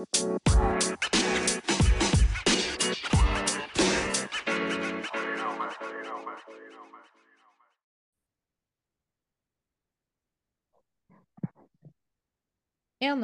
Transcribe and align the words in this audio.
En 0.00 0.08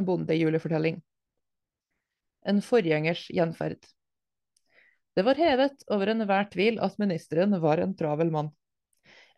bondejulefortelling. 0.04 1.00
En 2.44 2.62
forgjengers 2.62 3.30
gjenferd. 3.30 3.78
Det 5.14 5.22
var 5.24 5.34
hevet 5.34 5.80
over 5.88 6.12
enhver 6.12 6.44
tvil 6.52 6.76
at 6.84 6.98
ministeren 7.00 7.56
var 7.60 7.80
en 7.80 7.96
travel 7.96 8.28
mann. 8.30 8.52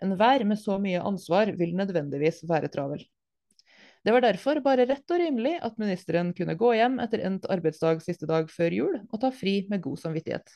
Enhver 0.03 0.43
med 0.45 0.59
så 0.59 0.79
mye 0.83 1.07
ansvar 1.07 1.55
vil 1.55 1.77
nødvendigvis 1.79 2.43
være 2.51 2.69
travel. 2.75 3.07
Det 4.09 4.13
var 4.15 4.25
derfor 4.25 4.57
bare 4.65 4.87
rett 4.89 5.13
og 5.13 5.19
rimelig 5.21 5.51
at 5.61 5.75
ministeren 5.77 6.31
kunne 6.33 6.55
gå 6.57 6.71
hjem 6.79 6.95
etter 7.05 7.21
endt 7.29 7.45
arbeidsdag 7.53 7.99
siste 8.01 8.25
dag 8.31 8.47
før 8.49 8.73
jul 8.73 8.95
og 9.03 9.19
ta 9.21 9.29
fri 9.29 9.67
med 9.69 9.83
god 9.85 10.01
samvittighet. 10.01 10.55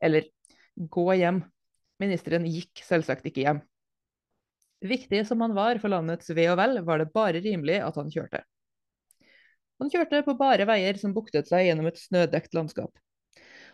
Eller 0.00 0.30
gå 0.94 1.04
hjem. 1.20 1.42
Ministeren 2.00 2.48
gikk 2.48 2.80
selvsagt 2.86 3.28
ikke 3.28 3.44
hjem. 3.44 3.60
Viktig 4.88 5.20
som 5.28 5.44
han 5.44 5.52
var 5.52 5.82
for 5.84 5.92
landets 5.92 6.32
ve 6.32 6.48
og 6.48 6.56
vel, 6.62 6.80
var 6.88 7.04
det 7.04 7.10
bare 7.12 7.44
rimelig 7.44 7.76
at 7.84 8.00
han 8.00 8.08
kjørte. 8.16 8.40
Han 9.76 9.92
kjørte 9.92 10.24
på 10.24 10.38
bare 10.40 10.64
veier 10.72 10.96
som 10.96 11.12
buktet 11.12 11.52
seg 11.52 11.68
gjennom 11.68 11.92
et 11.92 12.00
snødekt 12.00 12.56
landskap. 12.56 12.96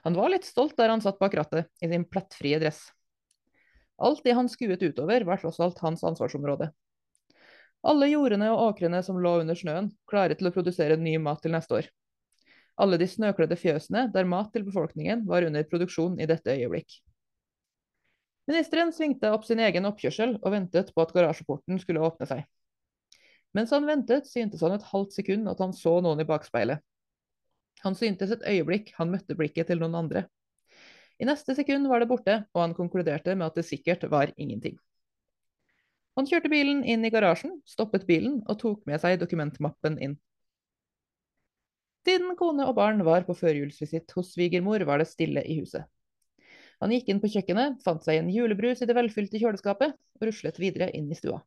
Han 0.03 0.19
var 0.19 0.35
litt 0.35 0.51
stolt 0.51 0.75
der 0.75 0.91
han 0.91 1.07
satt 1.07 1.23
bak 1.23 1.39
rattet, 1.39 1.71
i 1.79 1.87
sin 1.87 2.11
plettfrie 2.11 2.59
dress. 2.59 2.89
Alt 4.03 4.27
det 4.27 4.35
han 4.35 4.51
skuet 4.51 4.83
utover, 4.83 5.23
var 5.23 5.39
tross 5.39 5.63
alt 5.63 5.79
hans 5.87 6.03
ansvarsområde. 6.03 6.75
Alle 7.83 8.07
jordene 8.13 8.53
og 8.53 8.61
åkrene 8.69 9.01
som 9.03 9.19
lå 9.19 9.41
under 9.43 9.59
snøen, 9.59 9.91
klare 10.07 10.37
til 10.39 10.49
å 10.49 10.55
produsere 10.55 10.99
ny 11.01 11.17
mat 11.19 11.43
til 11.43 11.55
neste 11.55 11.81
år. 11.81 11.89
Alle 12.81 12.99
de 12.99 13.09
snøkledde 13.11 13.59
fjøsene 13.59 14.07
der 14.15 14.29
mat 14.29 14.53
til 14.55 14.65
befolkningen 14.67 15.27
var 15.29 15.45
under 15.47 15.67
produksjon 15.69 16.21
i 16.23 16.29
dette 16.31 16.55
øyeblikk. 16.55 17.01
Ministeren 18.51 18.91
svingte 18.95 19.31
opp 19.35 19.45
sin 19.47 19.61
egen 19.63 19.87
oppkjørsel 19.87 20.37
og 20.41 20.55
ventet 20.55 20.91
på 20.95 21.03
at 21.03 21.13
garasjeporten 21.15 21.79
skulle 21.83 22.03
åpne 22.03 22.27
seg. 22.31 22.47
Mens 23.55 23.75
han 23.75 23.87
ventet, 23.87 24.31
syntes 24.31 24.63
han 24.65 24.75
et 24.79 24.87
halvt 24.89 25.19
sekund 25.19 25.51
at 25.51 25.61
han 25.63 25.75
så 25.77 25.99
noen 26.03 26.23
i 26.23 26.27
bakspeilet. 26.27 26.81
Han 27.83 27.99
syntes 27.99 28.31
et 28.35 28.47
øyeblikk 28.47 28.95
han 28.97 29.11
møtte 29.13 29.37
blikket 29.39 29.69
til 29.71 29.83
noen 29.83 29.99
andre. 29.99 30.25
I 31.21 31.27
neste 31.29 31.55
sekund 31.55 31.87
var 31.91 32.03
det 32.03 32.11
borte, 32.11 32.41
og 32.55 32.65
han 32.65 32.75
konkluderte 32.79 33.35
med 33.37 33.51
at 33.51 33.59
det 33.59 33.67
sikkert 33.69 34.09
var 34.11 34.33
ingenting. 34.37 34.79
Han 36.19 36.29
kjørte 36.29 36.51
bilen 36.53 36.83
inn 36.85 37.05
i 37.07 37.11
garasjen, 37.13 37.55
stoppet 37.65 38.05
bilen 38.09 38.43
og 38.45 38.59
tok 38.61 38.83
med 38.89 39.01
seg 39.01 39.17
dokumentmappen 39.21 39.97
inn. 40.05 40.19
Siden 42.03 42.35
kone 42.37 42.67
og 42.67 42.75
barn 42.77 43.01
var 43.07 43.25
på 43.25 43.37
førjulsvisitt 43.39 44.13
hos 44.17 44.33
svigermor, 44.35 44.83
var 44.85 45.01
det 45.01 45.09
stille 45.09 45.45
i 45.47 45.61
huset. 45.61 45.87
Han 46.83 46.91
gikk 46.91 47.13
inn 47.13 47.21
på 47.23 47.31
kjøkkenet, 47.31 47.79
fant 47.85 48.03
seg 48.03 48.19
en 48.19 48.31
julebrus 48.35 48.83
i 48.83 48.89
det 48.91 48.97
velfylte 48.99 49.39
kjøleskapet 49.39 49.95
og 49.95 50.27
ruslet 50.27 50.59
videre 50.59 50.91
inn 50.99 51.07
i 51.15 51.19
stua. 51.19 51.39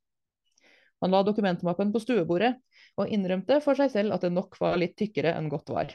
Han 1.04 1.12
la 1.12 1.20
dokumentmappen 1.28 1.92
på 1.92 2.00
stuebordet, 2.00 2.54
og 2.96 3.12
innrømte 3.12 3.60
for 3.62 3.76
seg 3.78 3.92
selv 3.92 4.16
at 4.16 4.24
det 4.24 4.32
nok 4.32 4.56
var 4.62 4.80
litt 4.80 4.96
tykkere 4.98 5.36
enn 5.36 5.52
godt 5.52 5.74
var. 5.76 5.92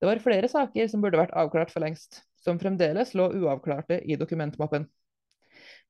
Det 0.00 0.08
var 0.08 0.22
flere 0.24 0.48
saker 0.48 0.88
som 0.88 1.04
burde 1.04 1.20
vært 1.20 1.36
avklart 1.36 1.68
for 1.70 1.84
lengst, 1.84 2.22
som 2.40 2.58
fremdeles 2.58 3.12
lå 3.12 3.28
uavklarte 3.36 4.00
i 4.08 4.16
dokumentmappen. 4.16 4.88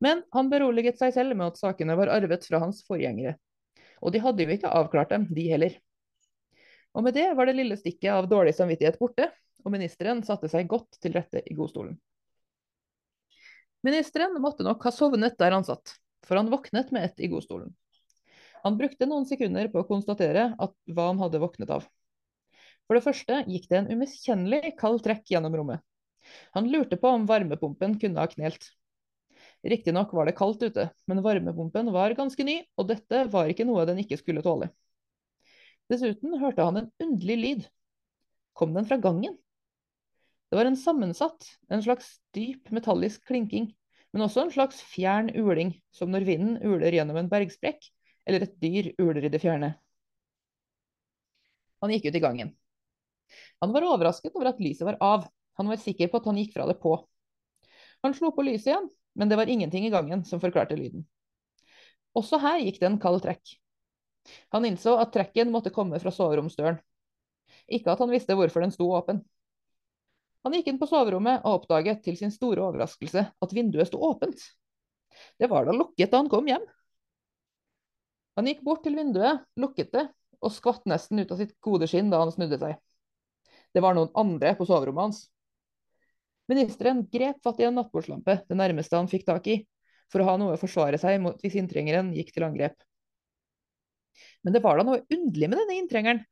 Men 0.00 0.22
han 0.32 0.48
beroliget 0.52 0.98
seg 1.00 1.12
selv 1.14 1.36
med 1.36 1.52
at 1.52 1.60
sakene 1.60 1.96
var 1.98 2.12
arvet 2.12 2.46
fra 2.48 2.62
hans 2.62 2.80
forgjengere. 2.88 3.36
Og 4.00 4.14
de 4.14 4.22
hadde 4.24 4.46
jo 4.46 4.54
ikke 4.54 4.72
avklart 4.72 5.12
dem, 5.12 5.26
de 5.28 5.44
heller. 5.50 5.76
Og 6.96 7.04
med 7.06 7.14
det 7.14 7.28
var 7.36 7.46
det 7.46 7.58
lille 7.58 7.76
stikket 7.78 8.10
av 8.14 8.28
dårlig 8.30 8.54
samvittighet 8.56 8.98
borte, 8.98 9.28
og 9.60 9.74
ministeren 9.74 10.24
satte 10.24 10.48
seg 10.50 10.68
godt 10.70 10.96
til 11.04 11.14
rette 11.14 11.42
i 11.44 11.56
godstolen. 11.56 11.98
Ministeren 13.86 14.34
måtte 14.42 14.64
nok 14.64 14.82
ha 14.84 14.92
sovnet 14.92 15.38
der 15.40 15.54
han 15.56 15.64
satt, 15.64 15.94
for 16.26 16.40
han 16.40 16.50
våknet 16.52 16.90
med 16.92 17.06
ett 17.06 17.20
i 17.20 17.30
godstolen. 17.32 17.70
Han 18.64 18.76
brukte 18.76 19.08
noen 19.08 19.24
sekunder 19.28 19.70
på 19.72 19.80
å 19.80 19.88
konstatere 19.88 20.50
at 20.60 20.74
hva 20.92 21.06
han 21.12 21.20
hadde 21.22 21.40
våknet 21.40 21.70
av. 21.72 21.86
For 22.88 22.98
det 22.98 23.04
første 23.04 23.44
gikk 23.48 23.70
det 23.70 23.78
en 23.78 23.92
umiskjennelig 23.94 24.74
kald 24.80 25.00
trekk 25.04 25.30
gjennom 25.32 25.54
rommet. 25.56 25.84
Han 26.56 26.68
lurte 26.68 26.98
på 27.00 27.08
om 27.08 27.24
varmepumpen 27.28 27.96
kunne 28.02 28.20
ha 28.20 28.28
knelt. 28.28 28.68
Riktignok 29.66 30.12
var 30.16 30.26
det 30.26 30.36
kaldt 30.38 30.62
ute, 30.62 30.86
men 31.06 31.20
varmepumpen 31.24 31.90
var 31.92 32.14
ganske 32.16 32.44
ny, 32.44 32.62
og 32.80 32.88
dette 32.88 33.26
var 33.32 33.50
ikke 33.52 33.66
noe 33.68 33.84
den 33.88 34.00
ikke 34.00 34.16
skulle 34.20 34.44
tåle. 34.44 34.70
Dessuten 35.90 36.38
hørte 36.40 36.64
han 36.64 36.80
en 36.80 36.90
underlig 37.02 37.36
lyd. 37.40 37.66
Kom 38.56 38.72
den 38.76 38.86
fra 38.88 38.96
gangen? 39.02 39.36
Det 40.50 40.58
var 40.58 40.66
en 40.66 40.78
sammensatt, 40.78 41.46
en 41.70 41.82
slags 41.84 42.16
dyp 42.34 42.70
metallisk 42.74 43.22
klinking, 43.28 43.68
men 44.10 44.24
også 44.24 44.46
en 44.46 44.54
slags 44.54 44.80
fjern 44.82 45.28
uling, 45.36 45.74
som 45.94 46.10
når 46.10 46.26
vinden 46.26 46.56
uler 46.64 46.96
gjennom 46.96 47.20
en 47.20 47.28
bergsprekk, 47.30 47.84
eller 48.26 48.46
et 48.46 48.56
dyr 48.62 48.90
uler 48.98 49.28
i 49.28 49.32
det 49.32 49.42
fjerne. 49.42 49.74
Han 51.84 51.92
gikk 51.94 52.08
ut 52.10 52.16
i 52.16 52.22
gangen. 52.22 52.54
Han 53.62 53.72
var 53.76 53.86
overrasket 53.86 54.34
over 54.34 54.50
at 54.50 54.60
lyset 54.62 54.86
var 54.88 54.98
av. 55.04 55.28
Han 55.60 55.70
var 55.70 55.80
sikker 55.80 56.10
på 56.10 56.18
at 56.20 56.26
han 56.28 56.40
gikk 56.40 56.54
fra 56.56 56.66
det 56.68 56.78
på. 56.82 56.96
Han 58.04 58.16
slo 58.16 58.32
på 58.34 58.44
lyset 58.46 58.72
igjen, 58.72 58.88
men 59.20 59.28
det 59.28 59.36
var 59.36 59.50
ingenting 59.52 59.84
i 59.86 59.92
gangen 59.92 60.24
som 60.24 60.40
forklarte 60.40 60.78
lyden. 60.78 61.04
Også 62.16 62.38
her 62.40 62.62
gikk 62.64 62.78
det 62.80 62.88
en 62.88 63.00
kald 63.02 63.20
trekk. 63.20 63.58
Han 64.54 64.64
innså 64.64 64.94
at 65.00 65.12
trekken 65.12 65.52
måtte 65.52 65.72
komme 65.74 66.00
fra 66.00 66.12
soveromsdøren. 66.14 66.78
Ikke 67.68 67.92
at 67.92 68.00
han 68.00 68.10
visste 68.10 68.36
hvorfor 68.38 68.64
den 68.64 68.72
sto 68.72 68.88
åpen. 68.96 69.20
Han 70.46 70.56
gikk 70.56 70.70
inn 70.72 70.80
på 70.80 70.88
soverommet 70.88 71.44
og 71.44 71.60
oppdaget 71.60 72.00
til 72.06 72.16
sin 72.16 72.32
store 72.32 72.64
overraskelse 72.64 73.26
at 73.28 73.52
vinduet 73.52 73.90
sto 73.90 74.00
åpent. 74.08 74.40
Det 75.36 75.50
var 75.52 75.68
da 75.68 75.74
lukket 75.76 76.12
da 76.12 76.22
han 76.22 76.30
kom 76.32 76.48
hjem. 76.48 76.64
Han 78.38 78.48
gikk 78.48 78.62
bort 78.64 78.80
til 78.86 78.96
vinduet, 78.96 79.44
lukket 79.60 79.92
det, 79.92 80.06
og 80.40 80.54
skvatt 80.54 80.86
nesten 80.88 81.20
ut 81.20 81.34
av 81.34 81.42
sitt 81.42 81.52
gode 81.60 81.90
skinn 81.90 82.08
da 82.08 82.22
han 82.22 82.32
snudde 82.32 82.56
seg. 82.62 82.78
Det 83.76 83.84
var 83.84 83.98
noen 83.98 84.08
andre 84.16 84.54
på 84.56 84.64
soverommet 84.64 85.10
hans. 85.10 85.20
Ministeren 86.50 87.04
grep 87.12 87.40
fatt 87.44 87.60
i 87.62 87.66
en 87.68 87.76
nattbordslampe, 87.78 88.40
det 88.48 88.58
nærmeste 88.58 88.98
han 88.98 89.10
fikk 89.10 89.26
tak 89.28 89.46
i, 89.52 89.60
for 90.10 90.22
å 90.22 90.28
ha 90.28 90.36
noe 90.40 90.56
å 90.56 90.60
forsvare 90.60 90.98
seg 90.98 91.20
mot 91.22 91.38
hvis 91.44 91.56
inntrengeren 91.60 92.10
gikk 92.16 92.32
til 92.34 92.46
angrep. 92.48 92.74
Men 94.42 94.56
det 94.56 94.62
var 94.64 94.80
da 94.80 94.86
noe 94.88 95.04
underlig 95.06 95.50
med 95.50 95.60
denne 95.62 95.78
inntrengeren. 95.78 96.22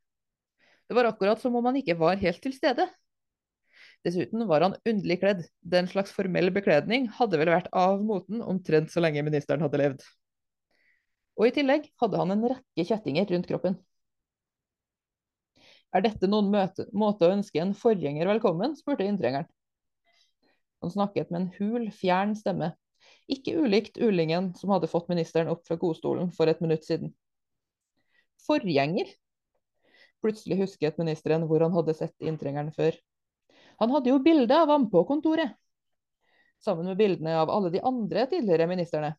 Det 0.89 0.97
var 0.97 1.07
akkurat 1.07 1.39
som 1.41 1.55
om 1.55 1.69
han 1.69 1.77
ikke 1.79 1.95
var 1.99 2.19
helt 2.19 2.41
til 2.43 2.55
stede. 2.55 2.89
Dessuten 4.03 4.43
var 4.49 4.65
han 4.65 4.77
underlig 4.87 5.19
kledd. 5.21 5.43
Den 5.61 5.87
slags 5.91 6.11
formell 6.15 6.51
bekledning 6.55 7.07
hadde 7.19 7.39
vel 7.39 7.51
vært 7.53 7.69
av 7.75 8.01
moten 8.03 8.43
omtrent 8.43 8.91
så 8.91 9.03
lenge 9.03 9.23
ministeren 9.27 9.63
hadde 9.63 9.81
levd 9.81 10.07
og 11.39 11.47
i 11.47 11.53
tillegg 11.55 11.87
hadde 12.01 12.19
han 12.19 12.35
en 12.35 12.49
rekke 12.51 12.85
kjettinger 12.89 13.29
rundt 13.31 13.47
kroppen. 13.47 13.77
Er 15.95 16.03
dette 16.05 16.27
noen 16.29 16.51
møte, 16.53 16.85
måte 16.93 17.25
å 17.25 17.31
ønske 17.33 17.61
en 17.63 17.71
forgjenger 17.77 18.27
velkommen? 18.29 18.75
spurte 18.77 19.07
inntrengeren. 19.07 19.47
Han 20.81 20.91
snakket 20.91 21.29
med 21.29 21.41
en 21.41 21.49
hul, 21.57 21.89
fjern 21.91 22.35
stemme, 22.39 22.71
ikke 23.29 23.55
ulikt 23.59 23.99
ulingen 24.01 24.53
som 24.57 24.71
hadde 24.73 24.89
fått 24.91 25.09
ministeren 25.11 25.51
opp 25.51 25.65
fra 25.67 25.77
godstolen 25.79 26.31
for 26.35 26.49
et 26.49 26.61
minutt 26.63 26.85
siden. 26.87 27.11
Forgjenger? 28.47 29.11
Plutselig 30.23 30.59
husket 30.63 30.99
ministeren 30.99 31.45
hvor 31.47 31.63
han 31.63 31.75
hadde 31.75 31.95
sett 31.95 32.15
inntrengeren 32.23 32.71
før. 32.75 32.95
Han 33.79 33.91
hadde 33.95 34.11
jo 34.11 34.21
bilde 34.23 34.55
av 34.55 34.71
ham 34.71 34.89
på 34.91 35.03
kontoret, 35.07 35.55
sammen 36.63 36.89
med 36.89 36.99
bildene 36.99 37.37
av 37.39 37.51
alle 37.51 37.71
de 37.71 37.83
andre 37.85 38.25
tidligere 38.31 38.67
ministrene. 38.67 39.13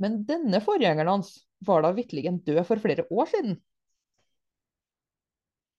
Men 0.00 0.22
denne 0.26 0.62
forgjengeren 0.64 1.12
hans 1.12 1.34
var 1.66 1.84
da 1.84 1.92
vitterlig 1.94 2.32
død 2.46 2.62
for 2.66 2.82
flere 2.82 3.04
år 3.12 3.28
siden. 3.30 3.58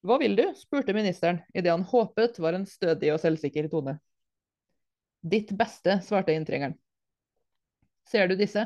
Hva 0.01 0.17
vil 0.17 0.35
du? 0.35 0.43
spurte 0.57 0.95
ministeren 0.97 1.43
i 1.53 1.61
det 1.61 1.69
han 1.69 1.85
håpet 1.85 2.39
var 2.41 2.57
en 2.57 2.65
stødig 2.65 3.11
og 3.13 3.19
selvsikker 3.21 3.69
tone. 3.69 3.99
Ditt 5.21 5.51
beste, 5.53 5.99
svarte 6.01 6.33
inntrengeren. 6.33 6.73
Ser 8.09 8.31
du 8.31 8.33
disse? 8.39 8.65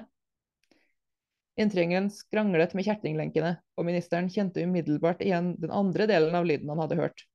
Inntrengeren 1.59 2.07
skranglet 2.11 2.73
med 2.75 2.87
kjertinglenkene, 2.87 3.51
og 3.75 3.87
ministeren 3.87 4.31
kjente 4.31 4.63
umiddelbart 4.63 5.21
igjen 5.23 5.53
den 5.59 5.75
andre 5.75 6.07
delen 6.07 6.35
av 6.35 6.47
lyden 6.47 6.71
han 6.71 6.81
hadde 6.83 6.99
hørt. 6.99 7.27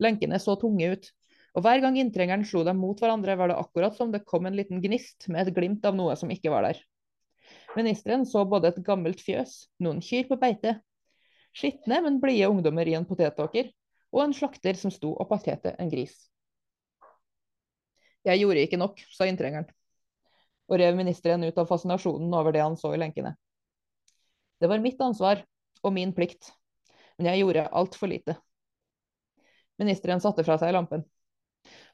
Lenkene 0.00 0.40
så 0.40 0.56
tunge 0.60 0.88
ut, 0.96 1.12
og 1.56 1.64
hver 1.64 1.80
gang 1.84 1.96
inntrengeren 2.00 2.44
slo 2.48 2.64
dem 2.64 2.80
mot 2.80 3.00
hverandre, 3.00 3.36
var 3.36 3.52
det 3.52 3.60
akkurat 3.60 3.96
som 3.96 4.12
det 4.12 4.24
kom 4.28 4.48
en 4.48 4.56
liten 4.56 4.82
gnist 4.84 5.28
med 5.32 5.44
et 5.44 5.56
glimt 5.56 5.84
av 5.88 5.96
noe 5.96 6.16
som 6.20 6.32
ikke 6.32 6.52
var 6.52 6.68
der. 6.68 6.82
Ministeren 7.76 8.24
så 8.28 8.44
både 8.48 8.72
et 8.72 8.82
gammelt 8.84 9.20
fjøs, 9.24 9.66
noen 9.84 10.02
kyr 10.04 10.28
på 10.28 10.40
beite, 10.40 10.78
skitne, 11.56 12.00
men 12.04 12.20
blide 12.20 12.50
ungdommer 12.52 12.88
i 12.88 12.94
en 12.98 13.06
potetåker, 13.08 13.72
og 14.12 14.22
en 14.22 14.34
slakter 14.36 14.76
som 14.78 14.92
sto 14.92 15.12
og 15.16 15.28
patete 15.30 15.74
en 15.80 15.90
gris. 15.92 16.14
Jeg 18.26 18.42
gjorde 18.42 18.62
ikke 18.66 18.80
nok, 18.80 19.00
sa 19.14 19.28
inntrengeren, 19.30 19.68
og 20.66 20.80
rev 20.82 20.96
ministeren 20.98 21.46
ut 21.46 21.58
av 21.58 21.68
fascinasjonen 21.70 22.32
over 22.34 22.54
det 22.54 22.64
han 22.64 22.78
så 22.78 22.92
i 22.94 23.00
lenkene. 23.00 23.36
Det 24.60 24.70
var 24.70 24.82
mitt 24.82 25.00
ansvar 25.04 25.44
og 25.82 25.92
min 25.94 26.14
plikt. 26.16 26.52
men 27.16 27.30
jeg 27.30 27.40
gjorde 27.40 27.68
altfor 27.72 28.10
lite. 28.12 28.34
Ministeren 29.80 30.20
satte 30.20 30.44
fra 30.44 30.58
seg 30.60 30.74
lampen. 30.76 31.04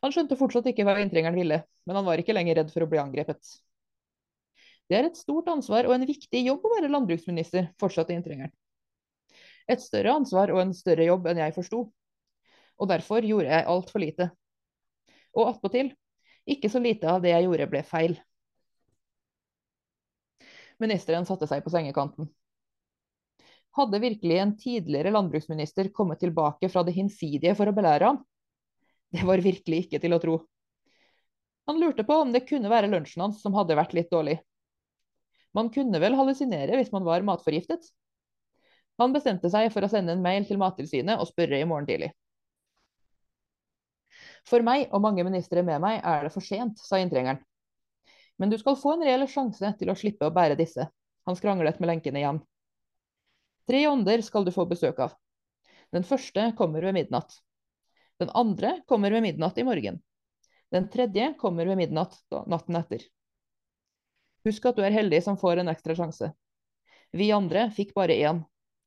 Han 0.02 0.10
skjønte 0.10 0.38
fortsatt 0.38 0.66
ikke 0.66 0.82
hva 0.86 0.96
inntrengeren 0.98 1.38
ville, 1.38 1.60
men 1.86 1.98
han 1.98 2.06
var 2.06 2.18
ikke 2.18 2.34
lenger 2.34 2.58
redd 2.58 2.72
for 2.74 2.82
å 2.82 2.88
bli 2.90 2.98
angrepet. 2.98 3.38
Det 4.90 4.98
er 4.98 5.06
et 5.06 5.20
stort 5.20 5.46
ansvar 5.52 5.86
og 5.86 5.94
en 5.94 6.06
viktig 6.08 6.42
jobb 6.42 6.66
å 6.66 6.72
være 6.74 6.90
landbruksminister, 6.90 7.70
fortsatte 7.78 8.14
inntrengeren. 8.16 8.50
Et 9.72 9.80
større 9.80 10.12
ansvar 10.18 10.52
og 10.52 10.60
en 10.60 10.74
større 10.76 11.06
jobb 11.08 11.30
enn 11.30 11.40
jeg 11.40 11.56
forsto. 11.56 11.86
Og 12.80 12.90
derfor 12.90 13.24
gjorde 13.24 13.52
jeg 13.52 13.68
altfor 13.72 14.02
lite. 14.02 14.28
Og 15.32 15.48
attpåtil, 15.48 15.92
ikke 16.44 16.68
så 16.72 16.82
lite 16.82 17.08
av 17.08 17.22
det 17.24 17.32
jeg 17.32 17.46
gjorde, 17.46 17.70
ble 17.72 17.82
feil. 17.86 18.18
Ministeren 20.82 21.26
satte 21.28 21.46
seg 21.48 21.62
på 21.64 21.72
sengekanten. 21.72 22.28
Hadde 23.78 24.02
virkelig 24.02 24.38
en 24.42 24.56
tidligere 24.60 25.12
landbruksminister 25.14 25.88
kommet 25.96 26.20
tilbake 26.20 26.68
fra 26.68 26.82
det 26.84 26.96
hinsidige 26.96 27.54
for 27.56 27.70
å 27.70 27.76
belære 27.76 28.10
ham? 28.10 28.18
Det 29.12 29.24
var 29.28 29.40
virkelig 29.44 29.86
ikke 29.86 30.00
til 30.02 30.16
å 30.16 30.20
tro. 30.20 30.36
Han 31.70 31.78
lurte 31.80 32.04
på 32.04 32.16
om 32.24 32.32
det 32.34 32.44
kunne 32.48 32.72
være 32.72 32.90
lunsjen 32.90 33.22
hans 33.24 33.40
som 33.40 33.54
hadde 33.56 33.76
vært 33.78 33.94
litt 33.96 34.10
dårlig. 34.12 34.40
Man 35.56 35.70
kunne 35.72 36.00
vel 36.02 36.16
hallusinere 36.18 36.76
hvis 36.80 36.92
man 36.92 37.06
var 37.06 37.24
matforgiftet? 37.24 37.86
Han 39.00 39.14
bestemte 39.14 39.50
seg 39.50 39.70
for 39.72 39.84
å 39.84 39.90
sende 39.90 40.14
en 40.14 40.24
mail 40.24 40.44
til 40.48 40.60
Mattilsynet 40.60 41.20
og 41.20 41.30
spørre 41.30 41.60
i 41.60 41.68
morgen 41.68 41.88
tidlig. 41.88 42.12
For 44.48 44.64
meg 44.66 44.90
og 44.90 45.02
mange 45.04 45.24
ministre 45.24 45.62
med 45.64 45.80
meg 45.82 46.00
er 46.02 46.26
det 46.26 46.32
for 46.34 46.44
sent, 46.44 46.80
sa 46.82 46.98
inntrengeren. 47.00 47.40
Men 48.38 48.50
du 48.50 48.58
skal 48.58 48.78
få 48.78 48.96
en 48.96 49.04
reell 49.06 49.24
sjanse 49.30 49.70
til 49.78 49.92
å 49.92 49.96
slippe 49.98 50.26
å 50.26 50.34
bære 50.34 50.58
disse. 50.58 50.88
Han 51.28 51.38
skranglet 51.38 51.78
med 51.80 51.92
lenkene 51.92 52.22
igjen. 52.22 52.40
Tre 53.70 53.84
ånder 53.86 54.24
skal 54.26 54.44
du 54.44 54.50
få 54.54 54.66
besøk 54.66 54.98
av. 55.04 55.14
Den 55.94 56.06
første 56.08 56.48
kommer 56.58 56.82
ved 56.82 56.96
midnatt. 56.96 57.36
Den 58.18 58.32
andre 58.34 58.80
kommer 58.90 59.14
ved 59.14 59.22
midnatt 59.22 59.58
i 59.58 59.66
morgen. 59.66 60.00
Den 60.72 60.88
tredje 60.90 61.34
kommer 61.38 61.68
ved 61.68 61.78
midnatt 61.78 62.16
natten 62.50 62.78
etter. 62.80 63.04
Husk 64.46 64.64
at 64.66 64.78
du 64.78 64.82
er 64.82 64.94
heldig 64.94 65.20
som 65.22 65.38
får 65.38 65.62
en 65.62 65.70
ekstra 65.70 65.94
sjanse. 65.94 66.32
Vi 67.12 67.30
andre 67.34 67.68
fikk 67.76 67.92
bare 67.94 68.16
én, 68.16 68.40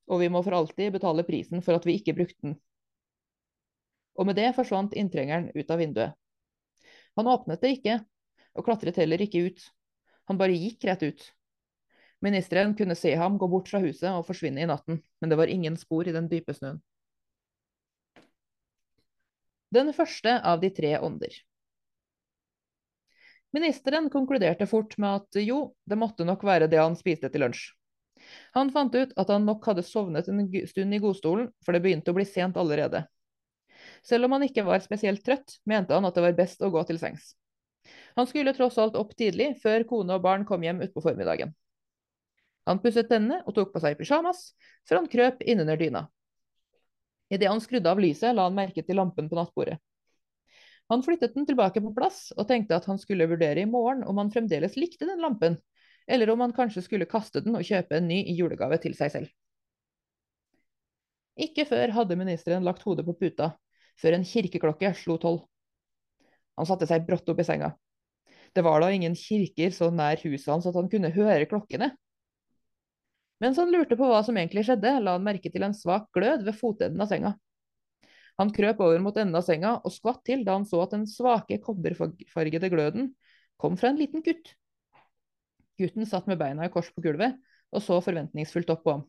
og 0.05 0.21
vi 0.21 0.29
må 0.29 0.41
for 0.45 0.55
alltid 0.57 0.93
betale 0.95 1.25
prisen 1.27 1.63
for 1.65 1.77
at 1.77 1.85
vi 1.87 1.97
ikke 1.99 2.15
brukte 2.17 2.39
den. 2.43 2.57
Og 4.15 4.29
med 4.29 4.37
det 4.39 4.53
forsvant 4.55 4.93
inntrengeren 4.95 5.49
ut 5.55 5.71
av 5.71 5.81
vinduet. 5.81 6.13
Han 7.15 7.31
åpnet 7.31 7.61
det 7.63 7.73
ikke, 7.77 7.99
og 8.55 8.67
klatret 8.67 8.99
heller 8.99 9.21
ikke 9.23 9.43
ut. 9.49 9.65
Han 10.29 10.39
bare 10.39 10.55
gikk 10.55 10.85
rett 10.87 11.03
ut. 11.03 11.25
Ministeren 12.23 12.73
kunne 12.77 12.95
se 12.97 13.11
ham 13.15 13.37
gå 13.37 13.47
bort 13.51 13.69
fra 13.69 13.81
huset 13.83 14.09
og 14.11 14.25
forsvinne 14.27 14.63
i 14.63 14.69
natten, 14.69 15.01
men 15.21 15.31
det 15.31 15.37
var 15.39 15.51
ingen 15.51 15.75
spor 15.77 16.07
i 16.07 16.15
den 16.15 16.29
dype 16.31 16.55
snøen. 16.55 16.79
Den 19.75 19.91
første 19.93 20.37
av 20.39 20.61
de 20.61 20.71
tre 20.71 20.95
ånder. 21.03 21.33
Ministeren 23.55 24.09
konkluderte 24.11 24.67
fort 24.67 24.95
med 24.99 25.21
at 25.21 25.39
jo, 25.43 25.75
det 25.87 25.97
måtte 25.99 26.27
nok 26.27 26.43
være 26.43 26.67
det 26.71 26.79
han 26.79 26.95
spiste 26.99 27.29
til 27.31 27.45
lunsj. 27.45 27.67
Han 28.55 28.71
fant 28.71 28.95
ut 28.95 29.11
at 29.19 29.31
han 29.31 29.45
nok 29.47 29.65
hadde 29.67 29.83
sovnet 29.85 30.29
en 30.31 30.45
stund 30.69 30.95
i 30.95 31.01
godstolen, 31.03 31.49
for 31.65 31.75
det 31.75 31.83
begynte 31.83 32.13
å 32.13 32.17
bli 32.17 32.25
sent 32.27 32.57
allerede. 32.57 33.03
Selv 34.05 34.27
om 34.27 34.35
han 34.35 34.45
ikke 34.47 34.65
var 34.65 34.83
spesielt 34.83 35.23
trøtt, 35.25 35.59
mente 35.65 35.93
han 35.93 36.07
at 36.07 36.15
det 36.15 36.23
var 36.23 36.37
best 36.37 36.63
å 36.63 36.71
gå 36.73 36.83
til 36.87 36.99
sengs. 37.01 37.33
Han 38.17 38.27
skulle 38.29 38.55
tross 38.55 38.79
alt 38.81 38.97
opp 38.97 39.13
tidlig, 39.17 39.55
før 39.61 39.85
kone 39.89 40.17
og 40.17 40.23
barn 40.25 40.45
kom 40.47 40.63
hjem 40.65 40.81
utpå 40.85 41.03
formiddagen. 41.05 41.53
Han 42.65 42.81
pusset 42.81 43.09
tennene 43.11 43.43
og 43.45 43.53
tok 43.57 43.73
på 43.73 43.81
seg 43.83 43.97
pysjamas, 43.99 44.53
før 44.89 45.03
han 45.03 45.09
krøp 45.11 45.43
innunder 45.45 45.77
dyna. 45.77 46.07
Idet 47.33 47.49
han 47.49 47.61
skrudde 47.61 47.91
av 47.91 48.01
lyset, 48.01 48.33
la 48.33 48.47
han 48.47 48.57
merke 48.57 48.81
til 48.85 48.97
lampen 48.97 49.29
på 49.29 49.37
nattbordet. 49.37 49.77
Han 50.89 51.01
flyttet 51.05 51.33
den 51.33 51.47
tilbake 51.49 51.81
på 51.81 51.93
plass 51.95 52.29
og 52.35 52.45
tenkte 52.49 52.77
at 52.77 52.85
han 52.85 52.99
skulle 53.01 53.25
vurdere 53.29 53.63
i 53.63 53.69
morgen 53.69 54.03
om 54.05 54.19
han 54.21 54.29
fremdeles 54.33 54.77
likte 54.77 55.07
den 55.09 55.21
lampen, 55.21 55.57
eller 56.07 56.29
om 56.29 56.43
han 56.45 56.53
kanskje 56.53 56.83
skulle 56.85 57.09
kaste 57.09 57.41
den 57.45 57.57
og 57.57 57.65
kjøpe 57.65 57.97
en 57.97 58.07
ny 58.09 58.21
i 58.23 58.35
julegave 58.37 58.77
til 58.81 58.95
seg 58.97 59.13
selv. 59.13 59.31
Ikke 61.35 61.65
før 61.67 61.91
hadde 61.97 62.17
ministeren 62.19 62.63
lagt 62.63 62.85
hodet 62.87 63.05
på 63.07 63.15
puta, 63.19 63.51
før 63.99 64.15
en 64.15 64.27
kirkeklokke 64.27 64.93
slo 64.95 65.17
tolv. 65.19 65.43
Han 66.55 66.67
satte 66.69 66.87
seg 66.87 67.03
brått 67.07 67.27
opp 67.31 67.41
i 67.41 67.47
senga. 67.47 67.73
Det 68.55 68.63
var 68.63 68.79
da 68.79 68.91
ingen 68.95 69.17
kirker 69.19 69.73
så 69.75 69.89
nær 69.91 70.21
huset 70.23 70.47
hans 70.53 70.67
at 70.69 70.77
han 70.77 70.87
kunne 70.91 71.11
høre 71.11 71.47
klokkene. 71.49 71.91
Mens 73.43 73.59
han 73.59 73.71
lurte 73.73 73.97
på 73.99 74.07
hva 74.07 74.21
som 74.23 74.37
egentlig 74.39 74.63
skjedde, 74.63 74.93
la 75.03 75.17
han 75.17 75.25
merke 75.25 75.51
til 75.51 75.65
en 75.67 75.75
svak 75.75 76.07
glød 76.15 76.45
ved 76.47 76.55
fotenden 76.55 77.03
av 77.03 77.11
senga. 77.11 77.33
Han 78.39 78.51
krøp 78.55 78.79
over 78.83 79.01
mot 79.03 79.17
enden 79.19 79.35
av 79.35 79.43
senga 79.47 79.77
og 79.81 79.91
skvatt 79.95 80.23
til 80.27 80.43
da 80.47 80.55
han 80.55 80.67
så 80.67 80.81
at 80.85 80.95
den 80.95 81.03
svake 81.07 81.59
kobberfargede 81.63 82.71
gløden 82.71 83.11
kom 83.59 83.75
fra 83.79 83.91
en 83.91 83.99
liten 83.99 84.23
gutt. 84.23 84.55
Gutten 85.79 86.07
satt 86.07 86.27
med 86.29 86.39
beina 86.39 86.65
i 86.65 86.71
kors 86.71 86.91
på 86.93 87.03
gulvet 87.03 87.35
og 87.75 87.83
så 87.83 87.99
forventningsfullt 88.03 88.71
opp 88.71 88.83
på 88.85 88.95
ham. 88.95 89.03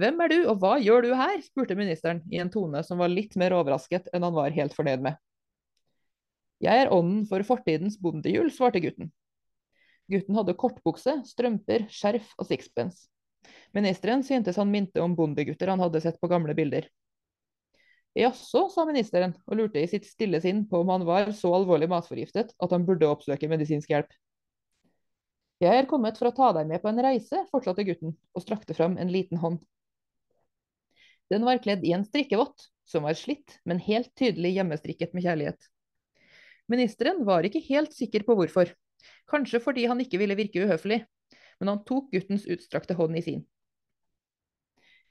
Hvem 0.00 0.22
er 0.24 0.32
du, 0.32 0.38
og 0.48 0.62
hva 0.62 0.76
gjør 0.80 1.04
du 1.04 1.10
her? 1.12 1.40
spurte 1.44 1.76
ministeren 1.76 2.22
i 2.32 2.40
en 2.40 2.50
tone 2.52 2.80
som 2.86 3.02
var 3.02 3.12
litt 3.12 3.36
mer 3.40 3.52
overrasket 3.52 4.08
enn 4.14 4.24
han 4.24 4.36
var 4.36 4.54
helt 4.56 4.74
fornøyd 4.76 5.02
med. 5.04 5.18
Jeg 6.60 6.84
er 6.84 6.92
ånden 6.92 7.26
for 7.28 7.44
fortidens 7.46 7.98
bondehjul, 8.00 8.48
svarte 8.52 8.80
gutten. 8.84 9.10
Gutten 10.10 10.36
hadde 10.36 10.56
kortbukse, 10.58 11.20
strømper, 11.28 11.86
skjerf 11.92 12.32
og 12.40 12.48
sixpence. 12.48 13.08
Ministeren 13.76 14.24
syntes 14.26 14.58
han 14.60 14.72
minte 14.72 15.00
om 15.04 15.14
bondegutter 15.16 15.70
han 15.70 15.80
hadde 15.80 16.02
sett 16.02 16.18
på 16.20 16.28
gamle 16.32 16.56
bilder. 16.58 16.88
Jaså, 18.18 18.64
sa 18.72 18.84
ministeren, 18.88 19.36
og 19.46 19.60
lurte 19.60 19.78
i 19.78 19.88
sitt 19.88 20.08
stille 20.08 20.40
sinn 20.42 20.64
på 20.68 20.80
om 20.82 20.90
han 20.90 21.04
var 21.06 21.30
så 21.36 21.52
alvorlig 21.54 21.88
matforgiftet 21.92 22.56
at 22.58 22.74
han 22.74 22.88
burde 22.88 23.08
oppsøke 23.08 23.48
medisinsk 23.52 23.92
hjelp. 23.92 24.10
Jeg 25.60 25.76
er 25.76 25.88
kommet 25.88 26.16
for 26.16 26.30
å 26.30 26.32
ta 26.32 26.46
deg 26.56 26.70
med 26.70 26.80
på 26.80 26.88
en 26.88 27.02
reise, 27.04 27.42
fortsatte 27.52 27.84
gutten 27.84 28.14
og 28.32 28.42
strakte 28.42 28.72
fram 28.76 28.96
en 28.96 29.10
liten 29.12 29.40
hånd. 29.42 29.58
Den 31.30 31.44
var 31.44 31.60
kledd 31.62 31.84
i 31.84 31.92
en 31.94 32.06
strikkevott, 32.06 32.70
som 32.88 33.04
var 33.04 33.18
slitt, 33.18 33.58
men 33.68 33.82
helt 33.84 34.08
tydelig 34.18 34.54
hjemmestrikket 34.56 35.12
med 35.14 35.26
kjærlighet. 35.26 35.68
Ministeren 36.70 37.26
var 37.28 37.44
ikke 37.44 37.60
helt 37.68 37.92
sikker 37.92 38.24
på 38.24 38.38
hvorfor, 38.38 38.72
kanskje 39.30 39.60
fordi 39.62 39.84
han 39.90 40.00
ikke 40.02 40.18
ville 40.22 40.38
virke 40.38 40.64
uhøflig, 40.64 41.02
men 41.60 41.70
han 41.74 41.82
tok 41.84 42.08
guttens 42.14 42.46
utstrakte 42.50 42.96
hånd 42.96 43.18
i 43.20 43.22
sin. 43.26 43.42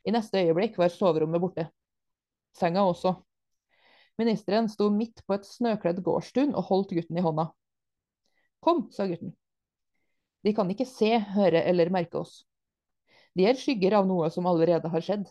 I 0.07 0.13
neste 0.15 0.41
øyeblikk 0.41 0.79
var 0.81 0.89
soverommet 0.89 1.43
borte. 1.43 1.67
Senga 2.57 2.87
også. 2.89 3.13
Ministeren 4.19 4.68
sto 4.71 4.89
midt 4.91 5.21
på 5.27 5.37
et 5.37 5.45
snøkledd 5.47 6.01
gårdstun 6.03 6.56
og 6.56 6.65
holdt 6.71 6.95
gutten 6.97 7.19
i 7.19 7.23
hånda. 7.23 7.51
Kom, 8.65 8.87
sa 8.91 9.06
gutten. 9.07 9.35
De 10.45 10.53
kan 10.55 10.69
ikke 10.71 10.87
se, 10.87 11.11
høre 11.35 11.61
eller 11.67 11.91
merke 11.91 12.21
oss. 12.21 12.43
De 13.35 13.45
er 13.47 13.59
skygger 13.59 13.97
av 13.99 14.07
noe 14.07 14.29
som 14.33 14.47
allerede 14.49 14.89
har 14.91 15.03
skjedd. 15.05 15.25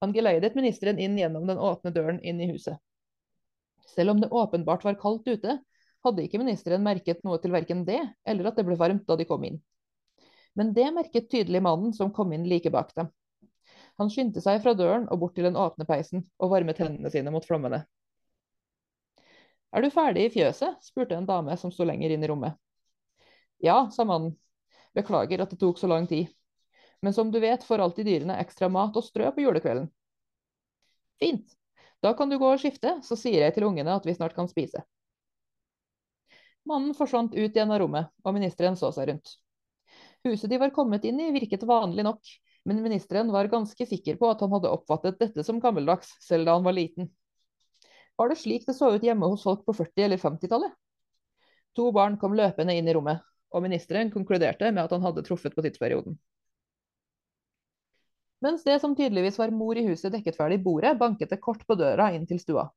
Han 0.00 0.14
geleidet 0.16 0.56
ministeren 0.56 0.98
inn 0.98 1.18
gjennom 1.20 1.46
den 1.48 1.60
åpne 1.60 1.92
døren 1.92 2.20
inn 2.24 2.40
i 2.40 2.48
huset. 2.50 2.80
Selv 3.94 4.14
om 4.14 4.20
det 4.22 4.30
åpenbart 4.32 4.84
var 4.84 4.96
kaldt 5.00 5.28
ute, 5.28 5.58
hadde 6.04 6.24
ikke 6.24 6.40
ministeren 6.40 6.84
merket 6.84 7.20
noe 7.26 7.36
til 7.42 7.52
verken 7.52 7.84
det 7.84 8.00
eller 8.24 8.48
at 8.48 8.56
det 8.56 8.64
ble 8.64 8.78
varmt 8.80 9.04
da 9.08 9.16
de 9.20 9.26
kom 9.28 9.44
inn. 9.44 9.60
Men 10.56 10.72
det 10.74 10.88
merket 10.96 11.28
tydelig 11.30 11.60
mannen 11.62 11.92
som 11.94 12.12
kom 12.14 12.32
inn 12.32 12.48
like 12.48 12.72
bak 12.72 12.94
dem. 12.96 13.10
Han 14.00 14.10
skyndte 14.10 14.40
seg 14.40 14.62
fra 14.64 14.72
døren 14.74 15.06
og 15.12 15.20
bort 15.20 15.36
til 15.36 15.44
den 15.44 15.58
åpne 15.60 15.84
peisen 15.86 16.24
og 16.40 16.54
varmet 16.54 16.80
hendene 16.80 17.12
sine 17.12 17.32
mot 17.34 17.44
flommene. 17.44 17.82
Er 19.70 19.84
du 19.84 19.92
ferdig 19.92 20.26
i 20.26 20.32
fjøset? 20.34 20.80
spurte 20.82 21.14
en 21.14 21.28
dame 21.28 21.54
som 21.60 21.70
sto 21.70 21.84
lenger 21.86 22.16
inn 22.16 22.24
i 22.24 22.30
rommet. 22.30 22.56
Ja, 23.60 23.90
sa 23.92 24.04
mannen. 24.04 24.36
Beklager 24.96 25.42
at 25.44 25.50
det 25.52 25.60
tok 25.60 25.78
så 25.78 25.86
lang 25.86 26.06
tid. 26.06 26.28
Men 27.00 27.14
som 27.14 27.30
du 27.30 27.40
vet, 27.40 27.64
får 27.64 27.78
alltid 27.78 28.06
dyrene 28.06 28.38
ekstra 28.40 28.68
mat 28.68 28.96
og 28.96 29.04
strø 29.04 29.30
på 29.32 29.44
julekvelden. 29.44 29.90
Fint. 31.20 31.52
Da 32.00 32.14
kan 32.16 32.30
du 32.32 32.38
gå 32.40 32.48
og 32.48 32.60
skifte, 32.60 32.96
så 33.04 33.16
sier 33.16 33.44
jeg 33.44 33.54
til 33.56 33.68
ungene 33.68 33.92
at 33.92 34.06
vi 34.08 34.16
snart 34.16 34.36
kan 34.36 34.48
spise. 34.48 34.82
Mannen 36.68 36.96
forsvant 36.96 37.36
ut 37.36 37.56
igjen 37.56 37.72
av 37.72 37.80
rommet, 37.82 38.08
og 38.24 38.36
ministeren 38.36 38.76
så 38.76 38.88
seg 38.96 39.10
rundt. 39.10 39.36
Huset 40.24 40.48
de 40.52 40.58
var 40.60 40.72
kommet 40.76 41.04
inn 41.08 41.20
i, 41.20 41.30
virket 41.32 41.64
vanlig 41.68 42.04
nok, 42.04 42.32
men 42.68 42.82
ministeren 42.84 43.32
var 43.32 43.48
ganske 43.52 43.86
sikker 43.88 44.16
på 44.20 44.28
at 44.32 44.44
han 44.44 44.52
hadde 44.52 44.72
oppfattet 44.72 45.20
dette 45.20 45.44
som 45.44 45.60
gammeldags, 45.60 46.12
selv 46.24 46.48
da 46.48 46.56
han 46.56 46.64
var 46.64 46.76
liten. 46.76 47.08
Var 48.20 48.28
det 48.28 48.40
slik 48.40 48.66
det 48.68 48.76
så 48.76 48.92
ut 48.92 49.04
hjemme 49.04 49.28
hos 49.32 49.44
folk 49.44 49.64
på 49.64 49.76
40- 49.76 50.04
eller 50.08 50.20
50-tallet? 50.20 50.76
To 51.76 51.88
barn 51.96 52.18
kom 52.20 52.36
løpende 52.36 52.76
inn 52.76 52.88
i 52.88 52.94
rommet, 52.96 53.24
og 53.50 53.64
ministeren 53.64 54.12
konkluderte 54.14 54.70
med 54.70 54.84
at 54.84 54.92
han 54.94 55.04
hadde 55.04 55.24
truffet 55.26 55.54
på 55.54 55.64
tidsperioden. 55.64 56.18
Mens 58.40 58.64
det 58.64 58.78
som 58.80 58.94
tydeligvis 58.96 59.36
var 59.38 59.52
mor 59.52 59.76
i 59.76 59.84
huset 59.84 60.14
dekket 60.14 60.38
ferdig 60.38 60.62
bordet, 60.64 60.96
banket 60.98 61.32
det 61.32 61.42
kort 61.44 61.66
på 61.68 61.76
døra 61.76 62.08
inn 62.16 62.24
til 62.28 62.40
stua. 62.40 62.70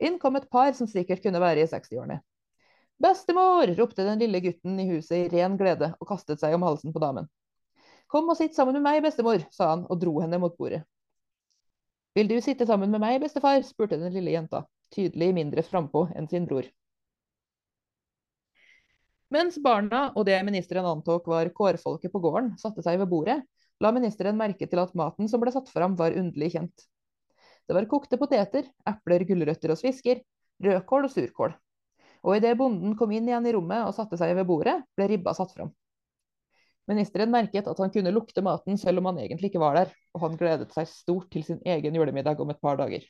Inn 0.00 0.18
kom 0.20 0.36
et 0.36 0.48
par 0.52 0.72
som 0.76 0.88
sikkert 0.88 1.22
kunne 1.24 1.40
være 1.40 1.64
i 1.64 1.68
60-årene. 1.68 2.20
Bestemor! 3.02 3.68
ropte 3.76 4.06
den 4.06 4.22
lille 4.22 4.40
gutten 4.40 4.80
i 4.80 4.88
huset 4.88 5.18
i 5.18 5.28
ren 5.34 5.58
glede 5.60 5.92
og 6.00 6.08
kastet 6.08 6.40
seg 6.40 6.56
om 6.56 6.64
halsen 6.64 6.94
på 6.94 7.02
damen. 7.02 7.28
Kom 8.08 8.28
og 8.32 8.38
sitt 8.38 8.56
sammen 8.56 8.78
med 8.78 8.86
meg, 8.86 9.02
bestemor, 9.04 9.42
sa 9.52 9.74
han 9.74 9.84
og 9.90 10.00
dro 10.00 10.14
henne 10.22 10.40
mot 10.40 10.56
bordet. 10.56 10.84
Vil 12.16 12.30
du 12.30 12.38
sitte 12.40 12.64
sammen 12.64 12.88
med 12.88 13.02
meg, 13.02 13.18
bestefar? 13.20 13.60
spurte 13.66 13.98
den 14.00 14.14
lille 14.14 14.32
jenta, 14.32 14.62
tydelig 14.94 15.34
mindre 15.36 15.64
frampå 15.66 16.06
enn 16.16 16.28
sin 16.30 16.46
bror. 16.48 16.64
Mens 19.34 19.56
barna 19.58 20.12
og 20.14 20.26
det 20.28 20.36
ministeren 20.46 20.86
antok 20.86 21.26
var 21.26 21.48
kårfolket 21.54 22.12
på 22.12 22.20
gården, 22.22 22.52
satte 22.62 22.84
seg 22.84 23.00
ved 23.00 23.10
bordet, 23.10 23.40
la 23.82 23.90
ministeren 23.92 24.38
merke 24.38 24.68
til 24.70 24.80
at 24.80 24.94
maten 24.98 25.26
som 25.28 25.42
ble 25.42 25.50
satt 25.54 25.70
fram, 25.72 25.96
var 25.98 26.14
underlig 26.14 26.52
kjent. 26.54 26.84
Det 27.66 27.74
var 27.74 27.88
kokte 27.90 28.18
poteter, 28.20 28.68
epler, 28.86 29.24
gulrøtter 29.26 29.74
og 29.74 29.80
svisker, 29.80 30.22
rødkål 30.62 31.08
og 31.08 31.12
surkål. 31.12 31.56
Og 32.26 32.38
idet 32.38 32.54
bonden 32.58 32.94
kom 32.98 33.10
inn 33.12 33.26
igjen 33.26 33.50
i 33.50 33.54
rommet 33.56 33.88
og 33.88 33.96
satte 33.96 34.18
seg 34.20 34.36
ved 34.38 34.46
bordet, 34.46 34.78
ble 34.94 35.10
ribba 35.10 35.34
satt 35.34 35.52
fram. 35.56 35.74
Ministeren 36.86 37.32
merket 37.34 37.66
at 37.66 37.82
han 37.82 37.90
kunne 37.90 38.14
lukte 38.14 38.44
maten 38.46 38.78
selv 38.78 39.02
om 39.02 39.10
han 39.10 39.18
egentlig 39.24 39.50
ikke 39.50 39.62
var 39.62 39.74
der, 39.74 39.90
og 40.14 40.22
han 40.22 40.38
gledet 40.38 40.70
seg 40.74 40.86
stort 40.86 41.26
til 41.34 41.42
sin 41.42 41.58
egen 41.66 41.98
julemiddag 41.98 42.38
om 42.42 42.54
et 42.54 42.62
par 42.62 42.78
dager. 42.78 43.02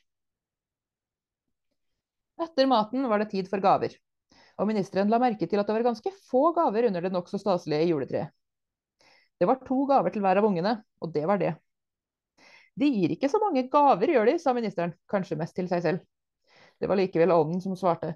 Etter 2.41 2.69
maten 2.69 3.05
var 3.09 3.21
det 3.21 3.29
tid 3.35 3.49
for 3.49 3.61
gaver, 3.61 3.93
og 4.57 4.67
ministeren 4.69 5.11
la 5.13 5.19
merke 5.21 5.47
til 5.49 5.61
at 5.61 5.69
det 5.69 5.75
var 5.77 5.85
ganske 5.85 6.11
få 6.31 6.51
gaver 6.57 6.89
under 6.89 7.05
det 7.05 7.13
nokså 7.13 7.39
staselige 7.41 7.89
juletreet. 7.91 8.33
Det 9.37 9.45
var 9.45 9.61
to 9.61 9.83
gaver 9.85 10.13
til 10.13 10.23
hver 10.25 10.39
av 10.41 10.47
ungene, 10.47 10.79
og 11.01 11.11
det 11.13 11.25
var 11.29 11.37
det. 11.37 11.53
De 12.77 12.87
gir 12.89 13.13
ikke 13.13 13.29
så 13.29 13.41
mange 13.41 13.67
gaver, 13.69 14.13
gjør 14.13 14.31
de, 14.31 14.37
sa 14.41 14.53
ministeren, 14.57 14.95
kanskje 15.09 15.37
mest 15.37 15.55
til 15.57 15.69
seg 15.69 15.83
selv. 15.85 16.01
Det 16.81 16.89
var 16.89 16.97
likevel 16.97 17.33
ånden 17.33 17.61
som 17.61 17.77
svarte. 17.77 18.15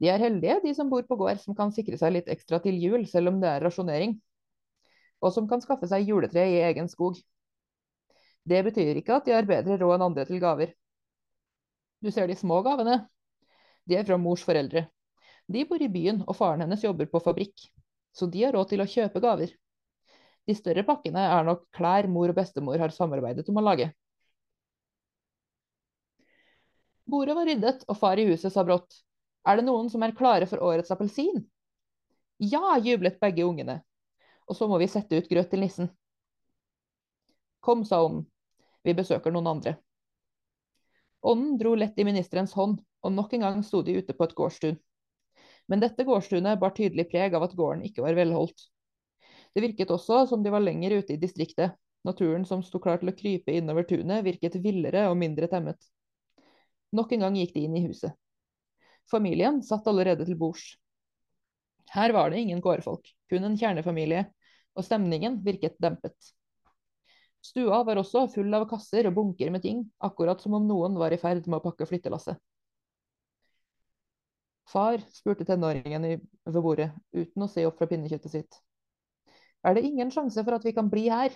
De 0.00 0.08
er 0.08 0.20
heldige, 0.20 0.60
de 0.64 0.74
som 0.76 0.88
bor 0.92 1.04
på 1.08 1.16
gård 1.20 1.40
som 1.42 1.56
kan 1.56 1.72
sikre 1.72 1.98
seg 2.00 2.14
litt 2.14 2.28
ekstra 2.32 2.60
til 2.64 2.76
jul, 2.80 3.04
selv 3.08 3.32
om 3.32 3.40
det 3.40 3.50
er 3.50 3.64
rasjonering. 3.64 4.16
Og 5.24 5.32
som 5.34 5.48
kan 5.50 5.64
skaffe 5.64 5.88
seg 5.90 6.08
juletre 6.08 6.44
i 6.46 6.60
egen 6.68 6.88
skog. 6.88 7.18
Det 8.48 8.60
betyr 8.64 9.00
ikke 9.00 9.18
at 9.18 9.26
de 9.28 9.34
har 9.36 9.48
bedre 9.48 9.76
råd 9.80 9.96
enn 9.98 10.06
andre 10.08 10.24
til 10.28 10.40
gaver. 10.40 10.72
Du 12.00 12.12
ser 12.14 12.30
de 12.30 12.36
små 12.38 12.62
gavene. 12.64 13.02
De 13.88 13.96
er 13.98 14.06
fra 14.08 14.16
mors 14.20 14.44
foreldre. 14.46 14.86
De 15.48 15.64
bor 15.64 15.82
i 15.82 15.88
byen, 15.88 16.22
og 16.28 16.36
faren 16.36 16.64
hennes 16.64 16.84
jobber 16.84 17.08
på 17.08 17.22
fabrikk. 17.24 17.68
Så 18.12 18.28
de 18.28 18.44
har 18.44 18.52
råd 18.56 18.68
til 18.72 18.84
å 18.84 18.88
kjøpe 18.88 19.22
gaver. 19.24 19.54
De 20.48 20.56
større 20.56 20.84
pakkene 20.84 21.24
er 21.28 21.44
nok 21.44 21.66
klær 21.76 22.08
mor 22.08 22.30
og 22.32 22.36
bestemor 22.36 22.80
har 22.80 22.92
samarbeidet 22.92 23.48
om 23.48 23.60
å 23.60 23.64
lage. 23.64 23.90
Bordet 27.08 27.36
var 27.36 27.48
ryddet, 27.48 27.84
og 27.88 27.96
far 27.96 28.20
i 28.20 28.26
huset 28.28 28.52
sa 28.52 28.64
brått 28.68 29.00
er 29.48 29.56
det 29.56 29.64
noen 29.64 29.86
som 29.88 30.02
er 30.04 30.12
klare 30.16 30.46
for 30.48 30.60
årets 30.60 30.92
appelsin? 30.92 31.46
Ja, 32.36 32.76
jublet 32.84 33.16
begge 33.20 33.46
ungene. 33.48 33.80
Og 34.48 34.56
så 34.56 34.68
må 34.68 34.76
vi 34.80 34.88
sette 34.90 35.16
ut 35.16 35.28
grøt 35.30 35.48
til 35.52 35.62
nissen. 35.64 35.88
Kom, 37.64 37.84
sa 37.88 38.02
ånden. 38.04 38.26
Vi 38.84 38.94
besøker 38.96 39.32
noen 39.32 39.48
andre. 39.54 39.78
Ånden 41.24 41.56
dro 41.60 41.72
lett 41.74 41.96
i 41.98 42.06
ministerens 42.06 42.52
hånd, 42.56 42.82
og 43.02 43.14
nok 43.14 43.32
en 43.34 43.46
gang 43.46 43.64
sto 43.64 43.80
de 43.82 43.96
ute 43.98 44.14
på 44.14 44.28
et 44.28 44.36
gårdstun. 44.36 44.78
Men 45.68 45.82
dette 45.84 46.04
gårdstunet 46.08 46.60
bar 46.60 46.72
tydelig 46.76 47.08
preg 47.10 47.34
av 47.36 47.44
at 47.44 47.54
gården 47.56 47.84
ikke 47.88 48.04
var 48.04 48.16
velholdt. 48.16 48.68
Det 49.54 49.64
virket 49.64 49.92
også 49.92 50.22
som 50.30 50.42
de 50.44 50.52
var 50.52 50.64
lenger 50.64 50.98
ute 51.00 51.14
i 51.14 51.20
distriktet. 51.20 51.76
Naturen 52.06 52.44
som 52.48 52.62
sto 52.64 52.80
klar 52.80 53.00
til 53.00 53.10
å 53.10 53.16
krype 53.16 53.52
innover 53.52 53.84
tunet, 53.88 54.24
virket 54.24 54.56
villere 54.64 55.08
og 55.10 55.18
mindre 55.20 55.48
temmet. 55.50 55.80
Nok 56.94 57.12
en 57.12 57.26
gang 57.26 57.36
gikk 57.36 57.52
de 57.56 57.66
inn 57.66 57.76
i 57.76 57.84
huset. 57.84 58.14
Familien 59.10 59.60
satt 59.64 59.88
allerede 59.88 60.24
til 60.28 60.38
bords. 60.40 60.76
Her 61.92 62.12
var 62.12 62.30
det 62.30 62.40
ingen 62.42 62.60
gårdfolk, 62.64 63.08
kun 63.32 63.44
en 63.48 63.56
kjernefamilie, 63.58 64.26
og 64.76 64.84
stemningen 64.84 65.40
virket 65.44 65.76
dempet. 65.80 66.16
Stua 67.44 67.82
var 67.86 68.00
også 68.00 68.26
full 68.32 68.52
av 68.56 68.66
kasser 68.68 69.08
og 69.08 69.16
bunker 69.16 69.50
med 69.54 69.64
ting, 69.64 69.84
akkurat 70.04 70.40
som 70.42 70.56
om 70.58 70.66
noen 70.68 70.98
var 71.00 71.14
i 71.14 71.20
ferd 71.20 71.46
med 71.46 71.60
å 71.60 71.64
pakke 71.64 71.88
flyttelasset. 71.88 72.36
Far, 74.68 75.00
spurte 75.16 75.46
tenåringen 75.48 76.04
ved 76.04 76.62
bordet, 76.62 76.90
uten 77.16 77.44
å 77.44 77.48
se 77.48 77.64
opp 77.66 77.78
fra 77.80 77.88
pinnekjøttet 77.88 78.34
sitt. 78.34 78.58
Er 79.64 79.74
det 79.74 79.86
ingen 79.88 80.10
sjanse 80.12 80.44
for 80.44 80.56
at 80.58 80.66
vi 80.66 80.74
kan 80.76 80.90
bli 80.92 81.06
her? 81.08 81.32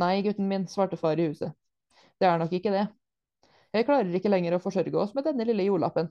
Nei, 0.00 0.16
gutten 0.26 0.48
min, 0.50 0.66
svarte 0.70 0.98
far 0.98 1.18
i 1.18 1.28
huset. 1.30 1.54
Det 2.18 2.26
er 2.26 2.40
nok 2.42 2.52
ikke 2.58 2.74
det. 2.74 2.88
Jeg 3.74 3.86
klarer 3.86 4.18
ikke 4.18 4.32
lenger 4.32 4.56
å 4.56 4.62
forsørge 4.62 4.98
oss 4.98 5.14
med 5.14 5.28
denne 5.28 5.46
lille 5.46 5.68
jordlappen. 5.68 6.10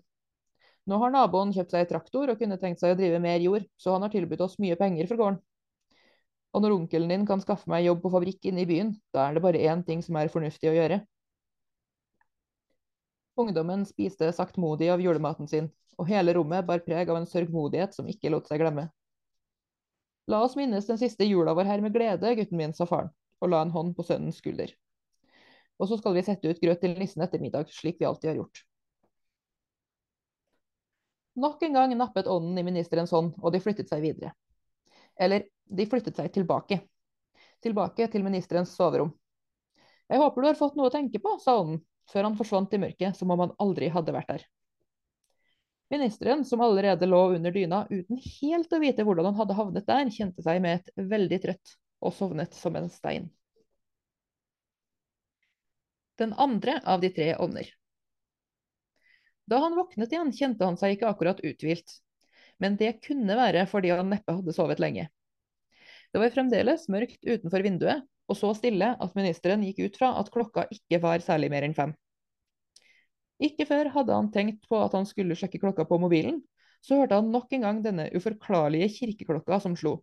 Nå 0.87 0.97
har 1.03 1.11
naboen 1.13 1.51
kjøpt 1.53 1.75
seg 1.75 1.89
traktor 1.91 2.31
og 2.31 2.39
kunne 2.39 2.57
tenkt 2.61 2.79
seg 2.81 2.95
å 2.95 2.97
drive 2.99 3.19
mer 3.21 3.43
jord, 3.43 3.67
så 3.77 3.93
han 3.93 4.05
har 4.05 4.13
tilbudt 4.13 4.41
oss 4.45 4.57
mye 4.63 4.79
penger 4.79 5.11
for 5.11 5.19
gården. 5.19 5.41
Og 6.55 6.63
når 6.63 6.75
onkelen 6.79 7.11
din 7.11 7.27
kan 7.29 7.43
skaffe 7.43 7.69
meg 7.69 7.85
jobb 7.85 7.99
på 8.01 8.11
fabrikk 8.15 8.47
inne 8.49 8.63
i 8.63 8.69
byen, 8.69 8.95
da 9.13 9.27
er 9.27 9.35
det 9.35 9.43
bare 9.43 9.61
én 9.69 9.83
ting 9.85 10.01
som 10.01 10.17
er 10.17 10.31
fornuftig 10.33 10.71
å 10.71 10.77
gjøre. 10.79 11.03
Ungdommen 13.39 13.85
spiste 13.87 14.33
saktmodig 14.35 14.89
av 14.91 14.99
julematen 14.99 15.47
sin, 15.47 15.69
og 15.95 16.09
hele 16.11 16.33
rommet 16.35 16.65
bar 16.67 16.81
preg 16.83 17.07
av 17.07 17.21
en 17.21 17.27
sørgmodighet 17.27 17.95
som 17.95 18.07
ikke 18.11 18.31
lot 18.33 18.49
seg 18.51 18.59
glemme. 18.59 18.89
La 20.29 20.41
oss 20.43 20.57
minnes 20.59 20.85
den 20.85 20.99
siste 20.99 21.23
jula 21.23 21.53
vår 21.55 21.69
her 21.69 21.81
med 21.81 21.95
glede, 21.95 22.33
gutten 22.35 22.59
min, 22.59 22.75
sa 22.75 22.85
faren, 22.89 23.13
og 23.39 23.51
la 23.53 23.61
en 23.63 23.71
hånd 23.73 23.95
på 23.95 24.03
sønnens 24.05 24.41
skulder. 24.43 24.73
Og 25.79 25.87
så 25.87 25.97
skal 26.01 26.17
vi 26.17 26.25
sette 26.27 26.51
ut 26.51 26.59
grøt 26.59 26.83
til 26.83 26.97
nissen 26.99 27.23
etter 27.23 27.39
middag, 27.39 27.71
slik 27.71 28.01
vi 28.01 28.07
alltid 28.09 28.33
har 28.33 28.41
gjort. 28.41 28.61
Nok 31.39 31.63
en 31.63 31.79
gang 31.79 31.95
nappet 31.95 32.27
ånden 32.27 32.59
i 32.59 32.65
ministerens 32.67 33.15
hånd, 33.15 33.31
og 33.39 33.55
de 33.55 33.63
flyttet 33.63 33.87
seg 33.87 34.03
videre. 34.03 34.33
Eller, 35.15 35.47
de 35.63 35.87
flyttet 35.87 36.19
seg 36.19 36.27
tilbake. 36.35 36.81
Tilbake 37.63 38.07
til 38.11 38.27
ministerens 38.27 38.75
soverom. 38.75 39.13
Jeg 40.11 40.19
håper 40.19 40.41
du 40.41 40.49
har 40.49 40.59
fått 40.59 40.75
noe 40.75 40.89
å 40.89 40.93
tenke 40.93 41.21
på, 41.23 41.37
sa 41.39 41.55
ånden, 41.61 41.79
før 42.09 42.27
han 42.27 42.37
forsvant 42.39 42.73
i 42.75 42.81
mørket 42.81 43.17
som 43.17 43.31
om 43.33 43.45
han 43.45 43.55
aldri 43.61 43.89
hadde 43.93 44.15
vært 44.15 44.33
der. 44.33 44.45
Ministeren, 45.89 46.43
som 46.45 46.61
allerede 46.61 47.09
lå 47.09 47.23
under 47.33 47.53
dyna 47.53 47.85
uten 47.89 48.19
helt 48.21 48.73
å 48.73 48.81
vite 48.81 49.05
hvordan 49.05 49.31
han 49.31 49.39
hadde 49.41 49.57
havnet 49.57 49.89
der, 49.89 50.13
kjente 50.13 50.45
seg 50.45 50.61
med 50.61 50.81
et 50.81 51.09
veldig 51.15 51.41
trøtt 51.47 51.75
og 51.99 52.13
sovnet 52.15 52.53
som 52.55 52.77
en 52.77 52.91
stein 52.93 53.29
den 56.19 56.33
andre 56.33 56.81
av 56.83 57.01
de 57.01 57.09
tre 57.09 57.35
ånder. 57.35 57.67
Da 59.49 59.61
han 59.63 59.75
våknet 59.75 60.11
igjen, 60.13 60.33
kjente 60.35 60.67
han 60.67 60.77
seg 60.77 60.95
ikke 60.95 61.09
akkurat 61.09 61.41
uthvilt, 61.41 61.95
men 62.61 62.75
det 62.77 62.99
kunne 63.05 63.37
være 63.39 63.65
fordi 63.71 63.93
han 63.95 64.11
neppe 64.11 64.35
hadde 64.35 64.53
sovet 64.53 64.81
lenge. 64.83 65.07
Det 66.13 66.21
var 66.21 66.33
fremdeles 66.33 66.87
mørkt 66.91 67.21
utenfor 67.23 67.65
vinduet, 67.65 68.03
og 68.29 68.37
så 68.37 68.51
stille 68.57 68.91
at 68.93 69.17
ministeren 69.17 69.63
gikk 69.65 69.81
ut 69.87 69.97
fra 69.99 70.11
at 70.19 70.29
klokka 70.33 70.67
ikke 70.73 71.01
var 71.01 71.23
særlig 71.25 71.49
mer 71.51 71.65
enn 71.65 71.75
fem. 71.77 71.95
Ikke 73.39 73.65
før 73.65 73.89
hadde 73.95 74.15
han 74.15 74.29
tenkt 74.33 74.67
på 74.69 74.77
at 74.83 74.95
han 74.97 75.07
skulle 75.07 75.37
sjekke 75.39 75.61
klokka 75.61 75.87
på 75.89 75.99
mobilen, 76.01 76.41
så 76.85 76.99
hørte 76.99 77.17
han 77.19 77.31
nok 77.33 77.51
en 77.55 77.65
gang 77.65 77.81
denne 77.83 78.07
uforklarlige 78.15 78.91
kirkeklokka 78.99 79.59
som 79.63 79.75
slo. 79.79 79.97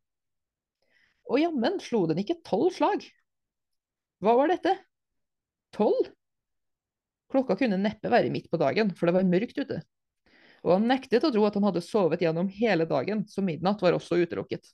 Og 1.30 1.40
jammen 1.40 1.78
slo 1.82 2.04
den 2.10 2.20
ikke 2.22 2.38
tolv 2.46 2.72
slag. 2.74 3.04
Hva 4.24 4.36
var 4.38 4.52
dette? 4.52 4.72
Tolv? 5.76 6.10
Klokka 7.32 7.56
kunne 7.58 7.78
neppe 7.80 8.10
være 8.12 8.30
midt 8.32 8.48
på 8.52 8.60
dagen, 8.60 8.92
for 8.96 9.08
det 9.08 9.16
var 9.18 9.28
mørkt 9.28 9.58
ute. 9.58 9.80
Og 10.64 10.76
han 10.76 10.88
nektet 10.88 11.24
å 11.26 11.32
tro 11.34 11.44
at 11.46 11.56
han 11.58 11.66
hadde 11.68 11.84
sovet 11.84 12.22
gjennom 12.24 12.48
hele 12.50 12.86
dagen, 12.88 13.24
så 13.28 13.44
midnatt 13.44 13.82
var 13.82 13.96
også 13.96 14.18
utelukket. 14.22 14.70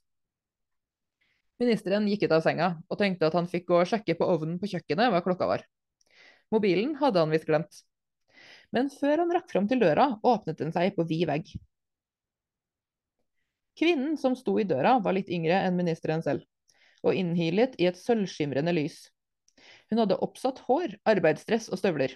Ministeren 1.60 2.08
gikk 2.08 2.26
ut 2.26 2.34
av 2.36 2.42
senga 2.44 2.68
og 2.88 2.98
tenkte 3.00 3.28
at 3.28 3.36
han 3.36 3.48
fikk 3.50 3.68
gå 3.68 3.80
og 3.82 3.88
sjekke 3.90 4.16
på 4.18 4.28
ovnen 4.28 4.58
på 4.62 4.70
kjøkkenet 4.72 5.12
hva 5.12 5.20
klokka 5.24 5.48
var. 5.50 5.66
Mobilen 6.52 6.96
hadde 7.00 7.20
han 7.22 7.32
visst 7.32 7.48
glemt. 7.48 7.82
Men 8.72 8.88
før 8.92 9.22
han 9.22 9.32
rakk 9.34 9.52
fram 9.52 9.68
til 9.68 9.82
døra, 9.82 10.08
åpnet 10.24 10.58
den 10.60 10.72
seg 10.72 10.96
på 10.96 11.04
vid 11.08 11.26
vegg. 11.28 11.52
Kvinnen 13.78 14.18
som 14.20 14.36
sto 14.36 14.58
i 14.60 14.66
døra, 14.68 14.98
var 15.00 15.16
litt 15.16 15.30
yngre 15.32 15.60
enn 15.64 15.78
ministeren 15.78 16.24
selv, 16.24 16.44
og 17.04 17.16
innhilet 17.16 17.76
i 17.80 17.88
et 17.88 18.00
sølvskimrende 18.00 18.74
lys. 18.76 19.06
Hun 19.92 20.02
hadde 20.02 20.20
oppsatt 20.24 20.60
hår, 20.66 20.98
arbeidsdress 21.08 21.70
og 21.72 21.80
støvler, 21.80 22.14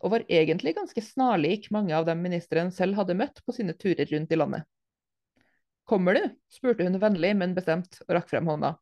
og 0.00 0.14
var 0.14 0.26
egentlig 0.32 0.74
ganske 0.78 1.02
snarlik 1.04 1.68
mange 1.74 1.94
av 1.96 2.06
dem 2.08 2.22
ministeren 2.24 2.70
selv 2.74 2.98
hadde 2.98 3.18
møtt 3.18 3.42
på 3.46 3.54
sine 3.54 3.74
turer 3.78 4.08
rundt 4.10 4.32
i 4.32 4.38
landet. 4.38 4.66
Kommer 5.90 6.14
du? 6.14 6.22
spurte 6.46 6.86
hun 6.86 7.00
vennlig, 7.02 7.32
men 7.34 7.56
bestemt, 7.56 7.98
og 8.06 8.14
rakk 8.14 8.28
frem 8.30 8.46
hånda. 8.46 8.76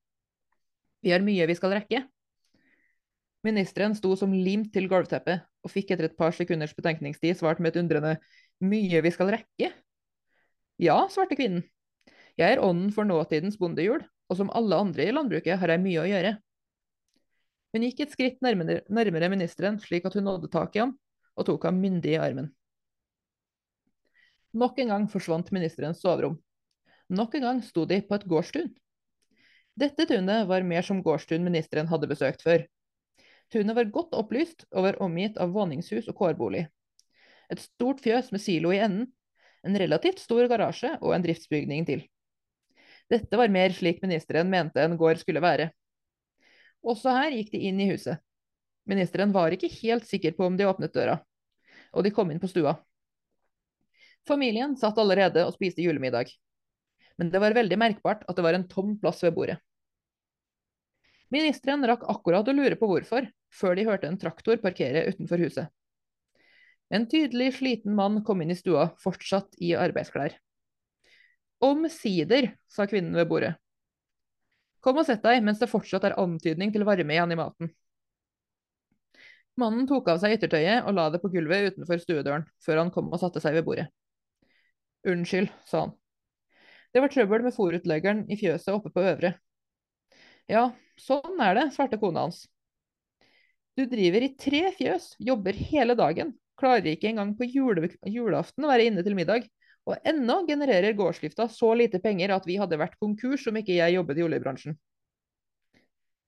Vi 1.01 1.13
har 1.15 1.23
mye 1.25 1.47
vi 1.49 1.55
skal 1.57 1.73
rekke. 1.79 2.03
Ministeren 3.47 3.95
sto 3.97 4.11
som 4.19 4.35
limt 4.35 4.75
til 4.75 4.91
gulvteppet, 4.91 5.47
og 5.65 5.73
fikk 5.73 5.95
etter 5.95 6.11
et 6.11 6.19
par 6.19 6.35
sekunders 6.37 6.75
betenkningstid 6.77 7.39
svart 7.39 7.63
med 7.65 7.73
et 7.73 7.79
undrende 7.81 8.19
mye 8.61 9.01
vi 9.05 9.13
skal 9.15 9.31
rekke? 9.33 9.71
Ja, 10.83 10.99
svarte 11.09 11.39
kvinnen. 11.39 11.65
Jeg 12.39 12.55
er 12.55 12.63
ånden 12.63 12.91
for 12.95 13.09
nåtidens 13.09 13.57
bondehjul, 13.59 14.03
og 14.29 14.37
som 14.37 14.53
alle 14.55 14.77
andre 14.77 15.07
i 15.09 15.15
landbruket 15.15 15.59
har 15.63 15.73
jeg 15.73 15.83
mye 15.83 16.03
å 16.03 16.09
gjøre. 16.11 16.35
Hun 17.73 17.87
gikk 17.87 18.03
et 18.05 18.13
skritt 18.13 18.45
nærmere, 18.45 18.83
nærmere 18.93 19.31
ministeren, 19.33 19.81
slik 19.81 20.05
at 20.09 20.19
hun 20.19 20.29
nådde 20.29 20.53
tak 20.53 20.77
i 20.77 20.83
ham, 20.85 20.93
og 21.39 21.49
tok 21.49 21.65
ham 21.71 21.81
myndig 21.81 22.19
i 22.19 22.21
armen. 22.21 22.51
Nok 24.59 24.79
en 24.83 24.93
gang 24.93 25.09
forsvant 25.13 25.51
ministerens 25.57 26.05
soverom. 26.05 26.37
Nok 27.09 27.35
en 27.35 27.47
gang 27.47 27.61
sto 27.65 27.87
de 27.89 28.01
på 28.05 28.17
et 28.19 28.27
gårdstun. 28.29 28.69
Dette 29.79 30.05
tunet 30.11 30.49
var 30.49 30.67
mer 30.67 30.85
som 30.85 31.01
gårdstun 31.03 31.45
ministeren 31.45 31.89
hadde 31.89 32.09
besøkt 32.11 32.43
før. 32.45 32.67
Tunet 33.49 33.77
var 33.77 33.89
godt 33.95 34.17
opplyst 34.19 34.67
og 34.75 34.85
var 34.85 34.99
omgitt 35.05 35.39
av 35.41 35.55
våningshus 35.55 36.11
og 36.11 36.19
kårbolig. 36.19 36.67
Et 37.49 37.61
stort 37.63 38.03
fjøs 38.05 38.29
med 38.35 38.43
silo 38.45 38.75
i 38.75 38.81
enden, 38.85 39.07
en 39.65 39.79
relativt 39.81 40.21
stor 40.21 40.45
garasje 40.51 40.91
og 41.01 41.15
en 41.15 41.25
driftsbygning 41.25 41.87
til. 41.89 42.03
Dette 43.09 43.41
var 43.41 43.49
mer 43.49 43.73
slik 43.73 44.03
ministeren 44.05 44.51
mente 44.53 44.83
en 44.85 44.99
gård 45.01 45.23
skulle 45.23 45.41
være. 45.41 45.71
Også 46.85 47.15
her 47.15 47.33
gikk 47.33 47.55
de 47.55 47.63
inn 47.71 47.81
i 47.81 47.89
huset. 47.89 48.21
Ministeren 48.89 49.33
var 49.33 49.53
ikke 49.53 49.71
helt 49.81 50.05
sikker 50.09 50.37
på 50.37 50.45
om 50.45 50.61
de 50.61 50.69
åpnet 50.69 50.93
døra, 50.93 51.17
og 51.93 52.05
de 52.05 52.13
kom 52.13 52.29
inn 52.33 52.41
på 52.41 52.51
stua. 52.53 52.77
Familien 54.29 54.77
satt 54.77 55.01
allerede 55.01 55.47
og 55.49 55.57
spiste 55.57 55.85
julemiddag, 55.85 56.29
men 57.19 57.33
det 57.33 57.41
var 57.43 57.57
veldig 57.57 57.79
merkbart 57.81 58.23
at 58.29 58.39
det 58.39 58.45
var 58.47 58.57
en 58.57 58.69
tom 58.71 58.95
plass 59.01 59.25
ved 59.27 59.35
bordet. 59.37 59.59
Ministeren 61.35 61.85
rakk 61.85 62.07
akkurat 62.09 62.47
å 62.49 62.55
lure 62.57 62.79
på 62.81 62.89
hvorfor, 62.89 63.27
før 63.53 63.77
de 63.77 63.85
hørte 63.89 64.09
en 64.09 64.21
traktor 64.21 64.61
parkere 64.63 65.05
utenfor 65.11 65.43
huset. 65.45 65.69
En 66.89 67.05
tydelig 67.11 67.59
sliten 67.59 67.93
mann 67.97 68.23
kom 68.25 68.41
inn 68.41 68.55
i 68.55 68.57
stua, 68.57 68.89
fortsatt 69.03 69.59
i 69.61 69.75
arbeidsklær. 69.77 70.39
Omsider, 71.65 72.55
sa 72.71 72.87
kvinnen 72.89 73.19
ved 73.19 73.29
bordet. 73.29 73.53
Kom 74.81 75.01
og 75.03 75.09
sett 75.09 75.25
deg 75.27 75.43
mens 75.45 75.61
det 75.61 75.69
fortsatt 75.69 76.07
er 76.07 76.17
antydning 76.23 76.73
til 76.73 76.87
varme 76.89 77.13
igjen 77.13 77.35
i 77.35 77.39
maten. 77.39 77.75
Mannen 79.59 79.89
tok 79.91 80.09
av 80.13 80.21
seg 80.23 80.37
yttertøyet 80.37 80.87
og 80.87 80.95
la 80.95 81.09
det 81.11 81.21
på 81.21 81.33
gulvet 81.33 81.75
utenfor 81.75 81.99
stuedøren, 82.01 82.47
før 82.63 82.85
han 82.85 82.93
kom 82.95 83.11
og 83.11 83.21
satte 83.21 83.43
seg 83.43 83.59
ved 83.59 83.67
bordet. 83.67 83.89
Unnskyld, 85.09 85.51
sa 85.67 85.89
han. 85.89 85.97
Det 86.93 87.03
var 87.05 87.13
trøbbel 87.13 87.45
med 87.45 87.55
fòrutleggeren 87.55 88.25
i 88.33 88.39
fjøset 88.41 88.73
oppe 88.75 88.93
på 88.95 89.05
Øvre. 89.05 89.35
Ja, 90.49 90.71
sånn 90.97 91.41
er 91.45 91.59
det, 91.59 91.67
svarte 91.75 91.99
kona 92.01 92.25
hans. 92.27 92.47
Du 93.77 93.85
driver 93.87 94.25
i 94.25 94.33
tre 94.35 94.63
fjøs, 94.75 95.13
jobber 95.23 95.55
hele 95.55 95.95
dagen, 95.99 96.33
klarer 96.59 96.89
ikke 96.95 97.11
engang 97.13 97.35
på 97.39 97.47
jule, 97.47 97.93
julaften 98.11 98.65
å 98.67 98.71
være 98.73 98.89
inne 98.89 99.05
til 99.07 99.15
middag, 99.19 99.47
og 99.89 100.09
ennå 100.09 100.41
genererer 100.49 100.97
gårdsdrifta 100.97 101.47
så 101.53 101.71
lite 101.79 102.01
penger 102.03 102.35
at 102.35 102.49
vi 102.49 102.59
hadde 102.61 102.81
vært 102.81 102.99
konkurs 103.01 103.47
om 103.49 103.61
ikke 103.61 103.77
jeg 103.77 103.95
jobbet 103.95 104.19
i 104.19 104.25
oljebransjen. 104.27 104.77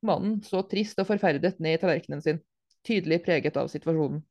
Mannen 0.07 0.39
så 0.47 0.63
trist 0.69 1.01
og 1.03 1.09
forferdet 1.11 1.59
ned 1.61 1.77
i 1.77 1.81
tallerkenen 1.81 2.23
sin, 2.25 2.41
tydelig 2.87 3.21
preget 3.27 3.59
av 3.61 3.69
situasjonen. 3.73 4.23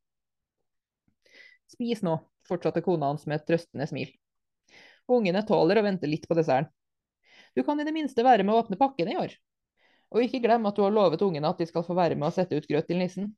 Spis 1.70 2.02
nå, 2.06 2.16
fortsatte 2.50 2.82
kona 2.86 3.12
hans 3.12 3.28
med 3.30 3.38
et 3.38 3.46
trøstende 3.50 3.86
smil. 3.90 4.16
Ungene 5.10 5.42
tåler 5.48 5.80
å 5.80 5.86
vente 5.86 6.08
litt 6.10 6.28
på 6.30 6.38
desserten. 6.38 6.72
Du 7.58 7.64
kan 7.66 7.80
i 7.82 7.86
det 7.86 7.94
minste 7.96 8.24
være 8.24 8.46
med 8.46 8.54
å 8.54 8.62
åpne 8.62 8.78
pakkene 8.78 9.16
i 9.16 9.18
år. 9.18 9.32
Og 10.14 10.26
ikke 10.26 10.42
glem 10.44 10.66
at 10.70 10.78
du 10.78 10.84
har 10.86 10.94
lovet 10.94 11.22
ungene 11.26 11.50
at 11.50 11.62
de 11.62 11.66
skal 11.70 11.86
få 11.86 11.96
være 11.98 12.18
med 12.18 12.30
å 12.30 12.34
sette 12.34 12.58
ut 12.58 12.68
grøt 12.70 12.88
til 12.90 13.02
nissen. 13.02 13.32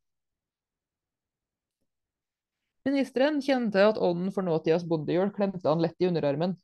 Ministeren 2.87 3.39
kjente 3.45 3.83
at 3.87 3.99
ånden 4.01 4.31
for 4.35 4.43
nåtidas 4.43 4.83
bondehjul 4.89 5.31
klemte 5.35 5.67
han 5.67 5.83
lett 5.83 5.99
i 6.01 6.07
underarmen, 6.09 6.55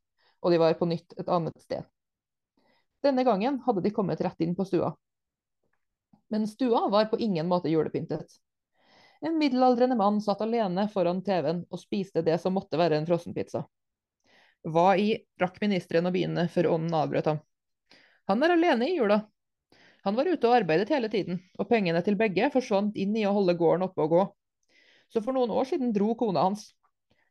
og 0.42 0.52
de 0.52 0.60
var 0.60 0.76
på 0.80 0.88
nytt 0.90 1.14
et 1.22 1.30
annet 1.30 1.60
sted. 1.62 1.86
Denne 3.06 3.24
gangen 3.24 3.60
hadde 3.68 3.84
de 3.86 3.94
kommet 3.94 4.22
rett 4.26 4.42
inn 4.42 4.56
på 4.58 4.66
stua. 4.66 4.96
Men 6.34 6.48
stua 6.50 6.88
var 6.92 7.08
på 7.12 7.20
ingen 7.24 7.48
måte 7.48 7.70
julepyntet. 7.70 8.40
En 9.22 9.38
middelaldrende 9.38 9.96
mann 9.96 10.20
satt 10.22 10.42
alene 10.42 10.88
foran 10.94 11.24
TV-en 11.26 11.64
og 11.70 11.82
spiste 11.82 12.26
det 12.26 12.38
som 12.42 12.58
måtte 12.58 12.78
være 12.82 12.98
en 12.98 13.08
frossenpizza. 13.08 13.64
Hva 14.66 14.96
i 14.98 15.12
rakk 15.42 15.60
ministeren 15.62 16.10
å 16.10 16.14
begynne 16.14 16.48
før 16.54 16.72
ånden 16.74 16.96
avbrøt 16.98 17.30
ham. 17.30 17.42
Han 18.28 18.44
er 18.44 18.56
alene 18.56 18.90
i 18.90 18.98
jula. 18.98 19.22
Han 20.08 20.16
var 20.16 20.28
ute 20.28 20.48
og 20.48 20.56
arbeidet 20.56 20.90
hele 20.92 21.10
tiden, 21.12 21.40
og 21.60 21.70
pengene 21.70 22.02
til 22.04 22.18
begge 22.20 22.50
forsvant 22.54 22.96
inn 23.00 23.16
i 23.20 23.26
å 23.28 23.34
holde 23.36 23.58
gården 23.60 23.86
oppe 23.88 24.04
og 24.04 24.14
gå. 24.14 24.26
Så 25.14 25.24
for 25.24 25.36
noen 25.36 25.52
år 25.52 25.68
siden 25.70 25.94
dro 25.96 26.14
kona 26.20 26.44
hans, 26.48 26.70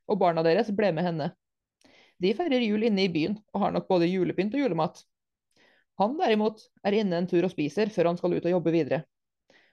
og 0.08 0.20
barna 0.20 0.44
deres 0.46 0.70
ble 0.72 0.92
med 0.96 1.04
henne. 1.04 1.30
De 2.22 2.32
feirer 2.36 2.64
jul 2.64 2.86
inne 2.88 3.04
i 3.04 3.12
byen, 3.12 3.36
og 3.52 3.64
har 3.64 3.74
nok 3.74 3.88
både 3.90 4.08
julepynt 4.08 4.56
og 4.56 4.62
julemat. 4.62 5.02
Han 6.00 6.16
derimot 6.20 6.62
er 6.84 6.96
inne 7.00 7.20
en 7.20 7.28
tur 7.28 7.44
og 7.44 7.52
spiser 7.52 7.92
før 7.92 8.12
han 8.12 8.20
skal 8.20 8.36
ut 8.36 8.44
og 8.44 8.54
jobbe 8.58 8.72
videre. 8.72 9.02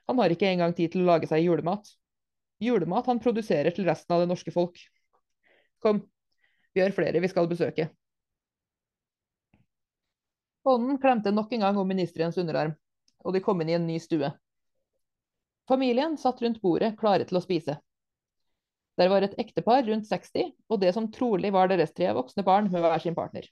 Han 0.08 0.20
har 0.20 0.32
ikke 0.32 0.50
engang 0.52 0.76
tid 0.76 0.92
til 0.92 1.04
å 1.04 1.12
lage 1.14 1.30
seg 1.32 1.44
julemat. 1.46 1.88
Julemat 2.64 3.08
han 3.12 3.22
produserer 3.24 3.76
til 3.76 3.88
resten 3.88 4.16
av 4.16 4.24
det 4.24 4.30
norske 4.32 4.52
folk. 4.56 4.80
Kom, 5.84 6.04
vi 6.74 6.82
har 6.82 6.92
flere 6.96 7.20
vi 7.20 7.30
skal 7.30 7.48
besøke. 7.50 7.90
Ånden 10.64 10.98
klemte 10.98 11.32
nok 11.32 11.52
en 11.54 11.66
gang 11.66 11.78
om 11.78 11.88
ministerens 11.88 12.38
underarm, 12.38 12.74
og 13.24 13.36
de 13.36 13.42
kom 13.44 13.62
inn 13.62 13.72
i 13.72 13.76
en 13.78 13.88
ny 13.88 13.98
stue. 14.00 14.30
Familien 15.68 16.16
satt 16.18 16.42
rundt 16.44 16.62
bordet 16.64 16.96
klare 17.00 17.28
til 17.28 17.40
å 17.40 17.44
spise. 17.44 17.76
Der 19.00 19.10
var 19.10 19.26
et 19.26 19.36
ektepar 19.42 19.84
rundt 19.88 20.08
60, 20.08 20.54
og 20.70 20.80
det 20.80 20.94
som 20.96 21.10
trolig 21.12 21.52
var 21.54 21.68
deres 21.72 21.94
tre 21.98 22.12
voksne 22.16 22.46
barn 22.48 22.72
med 22.72 22.84
hver 22.84 23.04
sin 23.04 23.16
partner. 23.18 23.48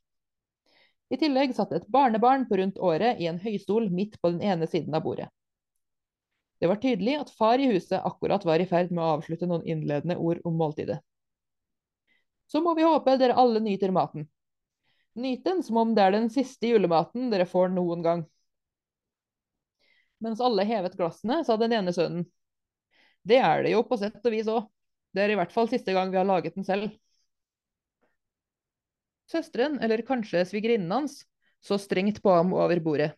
I 1.12 1.20
tillegg 1.20 1.56
satt 1.56 1.74
et 1.76 1.88
barnebarn 1.92 2.46
på 2.48 2.60
rundt 2.62 2.80
året 2.80 3.20
i 3.20 3.28
en 3.28 3.42
høystol 3.44 3.90
midt 3.92 4.16
på 4.22 4.32
den 4.32 4.44
ene 4.48 4.68
siden 4.72 4.96
av 4.96 5.04
bordet. 5.04 5.28
Det 6.62 6.70
var 6.70 6.80
tydelig 6.80 7.18
at 7.20 7.34
far 7.36 7.60
i 7.60 7.72
huset 7.74 8.00
akkurat 8.06 8.46
var 8.46 8.62
i 8.62 8.70
ferd 8.70 8.92
med 8.94 9.04
å 9.04 9.16
avslutte 9.18 9.50
noen 9.50 9.66
innledende 9.68 10.16
ord 10.16 10.40
om 10.48 10.56
måltidet 10.62 11.02
så 12.52 12.62
må 12.62 12.74
vi 12.76 12.84
håpe 12.84 13.16
dere 13.20 13.38
alle 13.40 13.62
nyter 13.64 13.94
maten. 13.96 14.28
Nyt 15.14 15.44
den 15.44 15.64
som 15.64 15.78
om 15.78 15.96
det 15.96 16.04
er 16.04 16.16
den 16.16 16.30
siste 16.32 16.68
julematen 16.68 17.30
dere 17.32 17.48
får 17.48 17.72
noen 17.72 18.04
gang. 18.04 18.26
Mens 20.22 20.44
alle 20.44 20.66
hevet 20.68 20.98
glassene, 21.00 21.42
sa 21.48 21.56
den 21.58 21.74
ene 21.76 21.94
sønnen. 21.96 22.26
Det 23.24 23.40
er 23.40 23.64
det 23.64 23.72
jo 23.74 23.86
på 23.88 23.98
sett 24.02 24.20
og 24.26 24.36
vis 24.36 24.50
òg. 24.52 24.68
Det 25.16 25.24
er 25.24 25.34
i 25.34 25.38
hvert 25.40 25.54
fall 25.54 25.70
siste 25.72 25.96
gang 25.96 26.12
vi 26.12 26.20
har 26.20 26.28
laget 26.28 26.56
den 26.56 26.68
selv. 26.68 26.92
Søsteren, 29.32 29.80
eller 29.80 30.04
kanskje 30.08 30.44
svigerinnen 30.48 30.92
hans, 30.92 31.22
så 31.64 31.78
strengt 31.80 32.20
på 32.24 32.36
ham 32.36 32.54
over 32.58 32.84
bordet. 32.84 33.14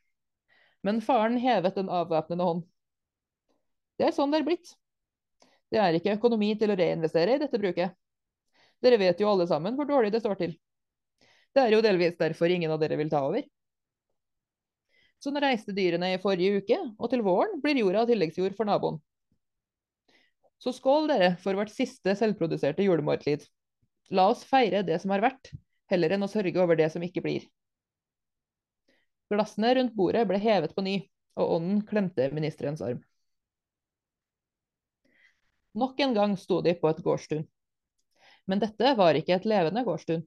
Men 0.83 1.01
faren 1.01 1.39
hevet 1.41 1.77
en 1.79 1.89
avvæpnende 1.89 2.45
hånd. 2.45 2.63
Det 3.97 4.09
er 4.09 4.15
sånn 4.15 4.33
det 4.33 4.41
er 4.41 4.47
blitt. 4.47 4.73
Det 5.73 5.81
er 5.81 5.97
ikke 5.97 6.17
økonomi 6.19 6.53
til 6.59 6.73
å 6.73 6.77
reinvestere 6.77 7.37
i 7.37 7.41
dette 7.41 7.61
bruket. 7.61 7.97
Dere 8.83 8.99
vet 8.99 9.21
jo 9.21 9.29
alle 9.31 9.47
sammen 9.47 9.77
hvor 9.77 9.87
dårlig 9.87 10.11
det 10.13 10.21
står 10.23 10.39
til. 10.41 10.55
Det 11.53 11.61
er 11.61 11.75
jo 11.75 11.83
delvis 11.85 12.17
derfor 12.19 12.51
ingen 12.51 12.71
av 12.73 12.81
dere 12.81 12.97
vil 12.99 13.11
ta 13.11 13.21
over. 13.27 13.45
Så 15.23 15.31
nå 15.31 15.39
reiste 15.39 15.71
dyrene 15.75 16.09
i 16.11 16.19
forrige 16.19 16.59
uke, 16.59 16.77
og 16.99 17.11
til 17.11 17.23
våren 17.23 17.61
blir 17.63 17.79
jorda 17.79 18.03
tilleggsjord 18.09 18.57
for 18.57 18.67
naboen. 18.67 18.97
Så 20.59 20.73
skål, 20.75 21.07
dere, 21.11 21.29
for 21.43 21.55
vårt 21.59 21.71
siste 21.71 22.15
selvproduserte 22.19 22.83
julemåltid. 22.83 23.45
La 24.11 24.27
oss 24.31 24.43
feire 24.47 24.83
det 24.83 24.99
som 24.99 25.13
har 25.15 25.23
vært, 25.23 25.53
heller 25.91 26.15
enn 26.15 26.25
å 26.25 26.31
sørge 26.31 26.59
over 26.59 26.79
det 26.79 26.89
som 26.91 27.03
ikke 27.03 27.23
blir. 27.23 27.47
Glassene 29.31 29.71
rundt 29.77 29.95
bordet 29.95 30.25
ble 30.27 30.39
hevet 30.43 30.75
på 30.75 30.83
ny, 30.83 30.97
og 31.39 31.55
ånden 31.57 31.81
klemte 31.87 32.27
ministerens 32.35 32.83
arm. 32.85 32.99
Nok 35.73 35.99
en 36.05 36.13
gang 36.13 36.35
sto 36.37 36.59
de 36.61 36.75
på 36.77 36.91
et 36.91 37.01
gårdstun. 37.05 37.47
Men 38.49 38.61
dette 38.63 38.95
var 38.99 39.17
ikke 39.17 39.37
et 39.37 39.45
levende 39.47 39.83
gårdstun. 39.87 40.23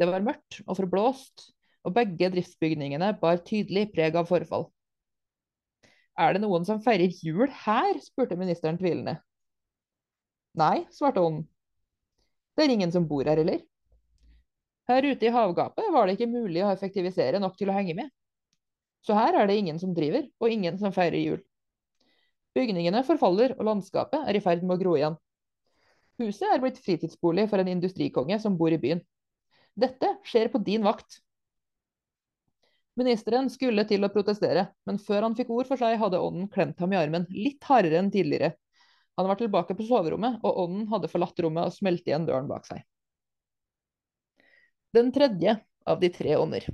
Det 0.00 0.08
var 0.08 0.24
mørkt 0.24 0.60
og 0.66 0.76
forblåst, 0.78 1.50
og 1.84 1.94
begge 1.96 2.30
driftsbygningene 2.32 3.12
bar 3.20 3.40
tydelig 3.44 3.88
preg 3.94 4.16
av 4.16 4.28
forfall. 4.28 4.68
Er 6.20 6.36
det 6.36 6.42
noen 6.42 6.66
som 6.68 6.82
feirer 6.84 7.12
jul 7.24 7.48
her? 7.64 7.98
spurte 8.04 8.36
ministeren 8.36 8.78
tvilende. 8.80 9.16
Nei, 10.60 10.84
svarte 10.92 11.22
ånden. 11.22 11.46
Det 12.56 12.66
er 12.66 12.74
ingen 12.74 12.92
som 12.92 13.06
bor 13.08 13.24
her 13.24 13.40
heller. 13.40 13.62
Her 14.90 15.06
ute 15.06 15.28
i 15.28 15.32
havgapet 15.32 15.92
var 15.94 16.08
det 16.08 16.16
ikke 16.16 16.32
mulig 16.32 16.64
å 16.66 16.72
effektivisere 16.72 17.40
nok 17.40 17.54
til 17.56 17.70
å 17.70 17.76
henge 17.76 17.94
med. 17.96 18.10
Så 19.06 19.16
her 19.16 19.38
er 19.38 19.48
det 19.48 19.56
ingen 19.56 19.78
som 19.80 19.94
driver, 19.96 20.26
og 20.42 20.52
ingen 20.52 20.76
som 20.80 20.92
feirer 20.92 21.20
jul. 21.22 21.40
Bygningene 22.56 23.04
forfaller, 23.06 23.54
og 23.56 23.68
landskapet 23.68 24.26
er 24.28 24.36
i 24.36 24.42
ferd 24.44 24.64
med 24.66 24.76
å 24.76 24.80
gro 24.82 24.96
igjen. 24.98 25.16
Huset 26.20 26.50
er 26.52 26.60
blitt 26.60 26.78
fritidsbolig 26.84 27.46
for 27.48 27.62
en 27.62 27.70
industrikonge 27.72 28.36
som 28.42 28.56
bor 28.60 28.72
i 28.74 28.78
byen. 28.80 29.00
Dette 29.78 30.12
skjer 30.28 30.50
på 30.52 30.60
din 30.64 30.84
vakt. 30.84 31.20
Ministeren 33.00 33.48
skulle 33.48 33.86
til 33.88 34.04
å 34.04 34.10
protestere, 34.12 34.66
men 34.84 34.98
før 35.00 35.24
han 35.24 35.36
fikk 35.38 35.52
ord 35.54 35.68
for 35.70 35.80
seg, 35.80 35.96
hadde 36.00 36.20
ånden 36.20 36.50
klemt 36.52 36.80
ham 36.82 36.92
i 36.92 36.98
armen, 37.00 37.24
litt 37.32 37.64
hardere 37.64 38.02
enn 38.02 38.10
tidligere. 38.12 38.52
Han 39.16 39.28
var 39.30 39.38
tilbake 39.40 39.76
på 39.78 39.86
soverommet, 39.88 40.40
og 40.44 40.58
ånden 40.66 40.88
hadde 40.90 41.08
forlatt 41.12 41.40
rommet 41.40 41.70
og 41.70 41.76
smelt 41.76 42.06
igjen 42.08 42.26
døren 42.28 42.50
bak 42.50 42.68
seg. 42.68 42.84
Den 44.96 45.12
tredje 45.14 45.56
av 45.88 46.00
de 46.02 46.10
tre 46.12 46.36
ånder. 46.36 46.66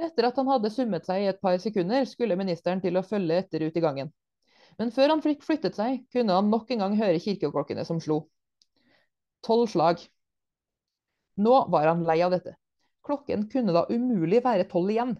Etter 0.00 0.28
at 0.28 0.38
han 0.40 0.48
hadde 0.48 0.70
summet 0.72 1.08
seg 1.08 1.24
i 1.24 1.30
et 1.32 1.40
par 1.42 1.58
sekunder, 1.60 2.06
skulle 2.08 2.38
ministeren 2.38 2.80
til 2.84 2.96
å 2.96 3.04
følge 3.04 3.42
etter 3.42 3.66
ut 3.66 3.76
i 3.76 3.82
gangen. 3.84 4.12
Men 4.78 4.92
før 4.94 5.14
han 5.14 5.22
fikk 5.24 5.42
flyttet 5.44 5.76
seg, 5.76 6.04
kunne 6.12 6.36
han 6.36 6.50
nok 6.52 6.70
en 6.70 6.84
gang 6.84 6.96
høre 6.98 7.20
kirkeklokkene 7.22 7.84
som 7.88 8.00
slo. 8.02 8.22
Tolv 9.46 9.70
slag. 9.72 10.02
Nå 11.40 11.56
var 11.72 11.88
han 11.88 12.04
lei 12.08 12.20
av 12.24 12.34
dette. 12.34 12.54
Klokken 13.06 13.46
kunne 13.52 13.74
da 13.74 13.86
umulig 13.90 14.42
være 14.44 14.68
tolv 14.70 14.92
igjen. 14.92 15.14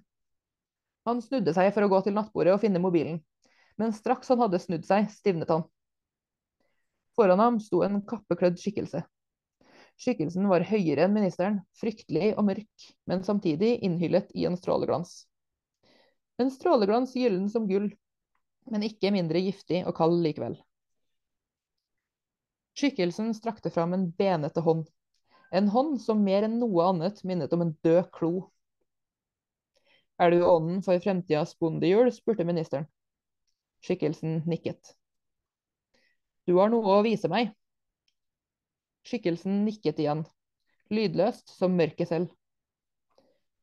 Han 1.08 1.22
snudde 1.24 1.54
seg 1.56 1.70
for 1.74 1.86
å 1.86 1.90
gå 1.92 2.02
til 2.04 2.16
nattbordet 2.16 2.54
og 2.54 2.60
finne 2.62 2.82
mobilen, 2.82 3.22
men 3.80 3.94
straks 3.96 4.28
han 4.28 4.42
hadde 4.44 4.60
snudd 4.60 4.84
seg, 4.84 5.08
stivnet 5.12 5.50
han. 5.52 5.64
Foran 7.16 7.40
ham 7.40 7.56
sto 7.64 7.80
en 7.84 8.02
kappeklødd 8.06 8.60
skikkelse. 8.60 9.00
Skikkelsen 10.00 10.46
var 10.48 10.64
høyere 10.64 11.04
enn 11.04 11.16
ministeren, 11.16 11.58
fryktelig 11.76 12.34
og 12.38 12.46
mørk, 12.48 12.86
men 13.08 13.24
samtidig 13.24 13.78
innhyllet 13.84 14.30
i 14.36 14.46
en 14.48 14.56
stråleglans. 14.56 15.24
En 16.40 16.52
stråleglans 16.52 17.12
gyllen 17.16 17.50
som 17.52 17.66
gull, 17.68 17.90
men 18.70 18.86
ikke 18.86 19.12
mindre 19.14 19.42
giftig 19.42 19.82
og 19.86 19.96
kald 19.98 20.20
likevel. 20.24 20.56
Skikkelsen 22.78 23.34
strakte 23.36 23.72
fram 23.74 23.92
en 23.96 24.08
benete 24.16 24.62
hånd, 24.64 24.86
en 25.50 25.68
hånd 25.74 25.98
som 26.00 26.22
mer 26.24 26.46
enn 26.46 26.60
noe 26.62 26.86
annet 26.92 27.20
minnet 27.26 27.52
om 27.52 27.66
en 27.66 27.74
død 27.84 28.06
klo. 28.14 28.32
Er 30.20 30.30
du 30.30 30.44
ånden 30.44 30.82
for 30.86 31.00
fremtidas 31.02 31.56
bondehjul? 31.58 32.12
spurte 32.12 32.46
ministeren. 32.46 32.86
Skikkelsen 33.82 34.42
nikket. 34.46 34.94
Du 36.46 36.58
har 36.60 36.70
noe 36.70 36.98
å 36.98 37.04
vise 37.04 37.28
meg. 37.32 37.54
Skikkelsen 39.08 39.62
nikket 39.64 40.00
igjen, 40.02 40.26
lydløst 40.92 41.50
som 41.56 41.76
mørket 41.76 42.10
selv. 42.12 42.32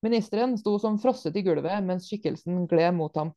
Ministeren 0.06 0.58
sto 0.58 0.76
som 0.82 0.98
frosset 1.02 1.38
i 1.38 1.44
gulvet 1.46 1.86
mens 1.86 2.10
skikkelsen 2.10 2.66
gled 2.70 2.98
mot 2.98 3.16
ham, 3.18 3.32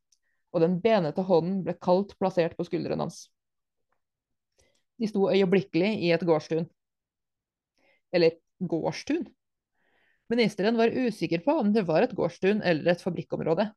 og 0.51 0.65
den 0.65 0.79
benete 0.83 1.25
hånden 1.27 1.61
ble 1.67 1.77
kaldt 1.79 2.17
plassert 2.19 2.57
på 2.59 2.67
skulderen 2.67 3.03
hans. 3.05 3.25
De 5.01 5.09
sto 5.09 5.31
øyeblikkelig 5.33 5.95
i 6.05 6.11
et 6.13 6.25
gårdstun. 6.27 6.67
Eller 8.13 8.37
gårdstun? 8.61 9.25
Ministeren 10.31 10.77
var 10.79 10.93
usikker 10.93 11.43
på 11.47 11.57
om 11.63 11.73
det 11.75 11.87
var 11.89 12.05
et 12.05 12.15
gårdstun 12.15 12.61
eller 12.63 12.93
et 12.93 13.03
fabrikkområde. 13.03 13.71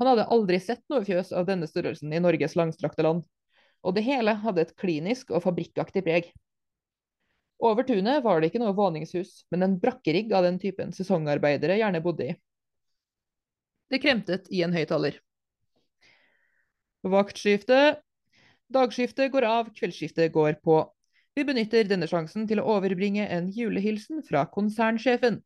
Han 0.00 0.08
hadde 0.08 0.28
aldri 0.34 0.60
sett 0.62 0.84
noe 0.90 1.04
fjøs 1.04 1.32
av 1.36 1.48
denne 1.48 1.68
størrelsen 1.68 2.12
i 2.14 2.20
Norges 2.22 2.56
langstrakte 2.56 3.04
land, 3.04 3.26
og 3.82 3.96
det 3.96 4.06
hele 4.06 4.34
hadde 4.44 4.64
et 4.64 4.76
klinisk 4.78 5.34
og 5.34 5.44
fabrikkaktig 5.44 6.04
preg. 6.06 6.30
Over 7.62 7.86
tunet 7.86 8.24
var 8.24 8.40
det 8.40 8.50
ikke 8.50 8.62
noe 8.62 8.74
våningshus, 8.74 9.44
men 9.54 9.66
en 9.66 9.76
brakkerigg 9.82 10.32
av 10.34 10.46
den 10.46 10.58
typen 10.62 10.94
sesongarbeidere 10.96 11.76
gjerne 11.78 12.00
bodde 12.02 12.30
i. 12.30 12.38
Det 13.92 14.00
kremtet 14.02 14.48
i 14.50 14.64
en 14.66 14.74
høyttaler. 14.74 15.20
Vaktskifte. 17.02 17.96
Dagskiftet 18.72 19.32
går 19.32 19.44
av, 19.44 19.70
kveldsskiftet 19.74 20.32
går 20.32 20.60
på. 20.64 20.80
Vi 21.34 21.44
benytter 21.44 21.88
denne 21.88 22.06
sjansen 22.08 22.46
til 22.48 22.60
å 22.60 22.66
overbringe 22.76 23.26
en 23.26 23.48
julehilsen 23.52 24.22
fra 24.26 24.44
konsernsjefen. 24.52 25.40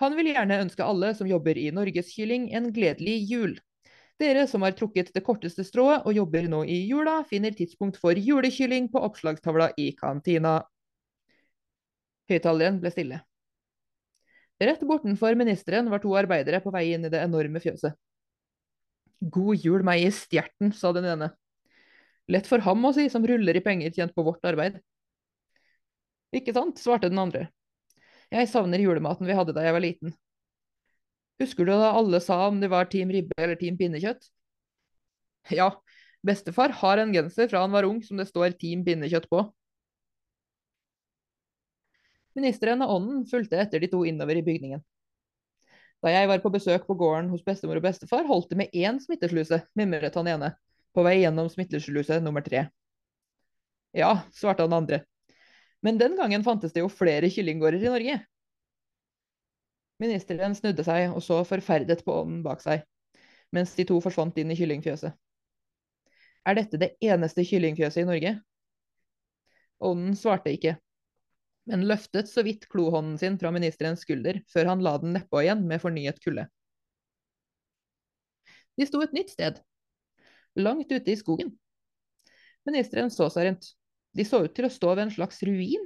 Han 0.00 0.16
vil 0.16 0.30
gjerne 0.32 0.60
ønske 0.64 0.84
alle 0.84 1.12
som 1.18 1.28
jobber 1.28 1.58
i 1.58 1.70
Norgeskylling 1.74 2.50
en 2.54 2.70
gledelig 2.72 3.16
jul. 3.30 3.56
Dere 4.20 4.46
som 4.48 4.64
har 4.64 4.72
trukket 4.76 5.12
det 5.12 5.22
korteste 5.24 5.64
strået 5.64 6.06
og 6.08 6.16
jobber 6.16 6.48
nå 6.48 6.62
i 6.64 6.78
jula, 6.88 7.18
finner 7.28 7.52
tidspunkt 7.52 7.98
for 8.00 8.16
julekylling 8.16 8.88
på 8.92 9.02
oppslagstavla 9.04 9.70
i 9.76 9.90
kantina. 9.98 10.62
Høyttaleren 12.30 12.80
ble 12.80 12.92
stille. 12.94 13.20
Rett 14.56 14.80
bortenfor 14.88 15.36
ministeren 15.36 15.90
var 15.92 16.00
to 16.00 16.14
arbeidere 16.16 16.62
på 16.64 16.72
vei 16.72 16.88
inn 16.94 17.04
i 17.04 17.12
det 17.12 17.20
enorme 17.20 17.60
fjøset. 17.60 17.92
God 19.20 19.64
jul 19.64 19.84
meg 19.86 20.04
i 20.04 20.12
stjerten, 20.12 20.72
sa 20.76 20.92
den 20.92 21.08
ene. 21.08 21.30
Lett 22.28 22.48
for 22.50 22.62
ham 22.64 22.84
å 22.84 22.92
si, 22.94 23.06
som 23.12 23.24
ruller 23.26 23.56
i 23.56 23.62
penger 23.64 23.94
tjent 23.94 24.14
på 24.14 24.24
vårt 24.26 24.44
arbeid. 24.48 24.80
Ikke 26.34 26.54
sant, 26.56 26.80
svarte 26.82 27.08
den 27.08 27.22
andre. 27.22 27.46
Jeg 28.34 28.50
savner 28.50 28.82
julematen 28.82 29.28
vi 29.28 29.36
hadde 29.38 29.54
da 29.56 29.62
jeg 29.64 29.76
var 29.76 29.84
liten. 29.84 30.14
Husker 31.40 31.68
du 31.68 31.72
da 31.72 31.92
alle 31.94 32.20
sa 32.24 32.40
om 32.48 32.58
det 32.60 32.70
var 32.72 32.88
Team 32.90 33.12
Ribbe 33.12 33.36
eller 33.38 33.58
Team 33.60 33.76
Pinnekjøtt? 33.78 34.26
Ja, 35.54 35.70
bestefar 36.26 36.74
har 36.80 36.98
en 36.98 37.12
genser 37.14 37.48
fra 37.52 37.62
han 37.62 37.74
var 37.74 37.86
ung 37.86 38.00
som 38.02 38.18
det 38.18 38.26
står 38.28 38.56
Team 38.58 38.82
Pinnekjøtt 38.86 39.28
på. 39.30 39.44
Ministeren 42.36 42.82
og 42.84 42.98
ånden 42.98 43.24
fulgte 43.30 43.60
etter 43.62 43.80
de 43.80 43.88
to 43.92 44.02
innover 44.08 44.36
i 44.36 44.44
bygningen. 44.44 44.82
Da 46.04 46.12
jeg 46.12 46.28
var 46.28 46.42
på 46.44 46.52
besøk 46.52 46.86
på 46.86 46.94
gården 46.98 47.30
hos 47.32 47.44
bestemor 47.44 47.80
og 47.80 47.86
bestefar, 47.86 48.26
holdt 48.28 48.50
det 48.52 48.60
med 48.60 48.74
én 48.76 49.00
smittesluse, 49.02 49.62
mimret 49.78 50.14
han 50.18 50.28
ene, 50.30 50.52
på 50.94 51.04
vei 51.06 51.18
gjennom 51.22 51.48
smittesluse 51.52 52.20
nummer 52.24 52.44
tre. 52.44 52.66
Ja, 53.96 54.12
svarte 54.36 54.66
han 54.66 54.76
andre. 54.76 55.02
Men 55.82 55.98
den 55.98 56.16
gangen 56.18 56.44
fantes 56.44 56.74
det 56.74 56.82
jo 56.82 56.92
flere 56.92 57.30
kyllinggårder 57.32 57.82
i 57.82 57.92
Norge. 57.92 58.16
Ministeren 60.02 60.54
snudde 60.56 60.84
seg 60.84 61.14
og 61.14 61.22
så 61.24 61.40
forferdet 61.48 62.04
på 62.04 62.18
ånden 62.20 62.42
bak 62.44 62.60
seg, 62.60 62.84
mens 63.54 63.72
de 63.76 63.86
to 63.88 63.96
forsvant 64.04 64.36
inn 64.40 64.52
i 64.52 64.58
kyllingfjøset. 64.58 65.16
Er 66.46 66.58
dette 66.58 66.78
det 66.78 66.92
eneste 67.02 67.44
kyllingfjøset 67.46 68.04
i 68.04 68.08
Norge? 68.08 68.34
Ånden 69.82 70.16
svarte 70.16 70.52
ikke, 70.52 70.76
men 71.66 71.86
løftet 71.90 72.30
så 72.30 72.44
vidt 72.46 72.68
klohånden 72.70 73.18
sin 73.18 73.38
fra 73.40 73.50
ministerens 73.54 74.04
skulder 74.06 74.40
før 74.52 74.70
han 74.70 74.84
la 74.86 74.96
den 75.02 75.16
nedpå 75.16 75.42
igjen 75.42 75.64
med 75.66 75.82
fornyet 75.82 76.20
kulde. 76.22 76.46
De 78.76 78.86
sto 78.86 79.00
et 79.02 79.14
nytt 79.16 79.32
sted, 79.32 79.58
langt 80.54 80.92
ute 80.92 81.12
i 81.12 81.18
skogen. 81.18 81.54
Ministeren 82.68 83.10
så 83.14 83.28
seg 83.32 83.48
rundt. 83.48 83.72
De 84.16 84.24
så 84.24 84.42
ut 84.44 84.54
til 84.56 84.66
å 84.68 84.72
stå 84.72 84.94
ved 84.94 85.06
en 85.06 85.14
slags 85.14 85.42
ruin. 85.46 85.84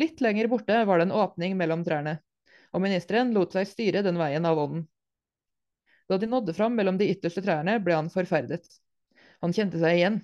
Litt 0.00 0.22
lenger 0.24 0.48
borte 0.50 0.84
var 0.88 0.98
det 0.98 1.08
en 1.08 1.16
åpning 1.16 1.56
mellom 1.58 1.84
trærne, 1.86 2.16
og 2.72 2.82
ministeren 2.84 3.32
lot 3.36 3.54
seg 3.54 3.68
styre 3.68 4.02
den 4.06 4.18
veien 4.20 4.46
av 4.48 4.58
ånden. 4.58 4.86
Da 6.10 6.18
de 6.18 6.28
nådde 6.28 6.54
fram 6.56 6.74
mellom 6.76 6.98
de 6.98 7.08
ytterste 7.12 7.42
trærne, 7.44 7.78
ble 7.82 7.96
han 7.96 8.10
forferdet. 8.12 8.66
Han 9.44 9.54
kjente 9.54 9.80
seg 9.82 9.98
igjen. 9.98 10.18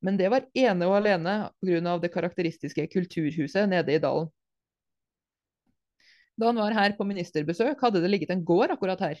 Men 0.00 0.16
det 0.16 0.30
var 0.32 0.46
ene 0.56 0.88
og 0.88 0.96
alene 0.96 1.34
pga. 1.60 1.96
det 2.00 2.12
karakteristiske 2.12 2.86
kulturhuset 2.92 3.68
nede 3.68 3.94
i 3.94 4.00
dalen. 4.00 4.30
Da 6.40 6.48
han 6.48 6.56
var 6.56 6.72
her 6.72 6.94
på 6.96 7.04
ministerbesøk, 7.04 7.80
hadde 7.80 8.00
det 8.00 8.10
ligget 8.10 8.30
en 8.32 8.44
gård 8.44 8.72
akkurat 8.72 9.00
her, 9.00 9.18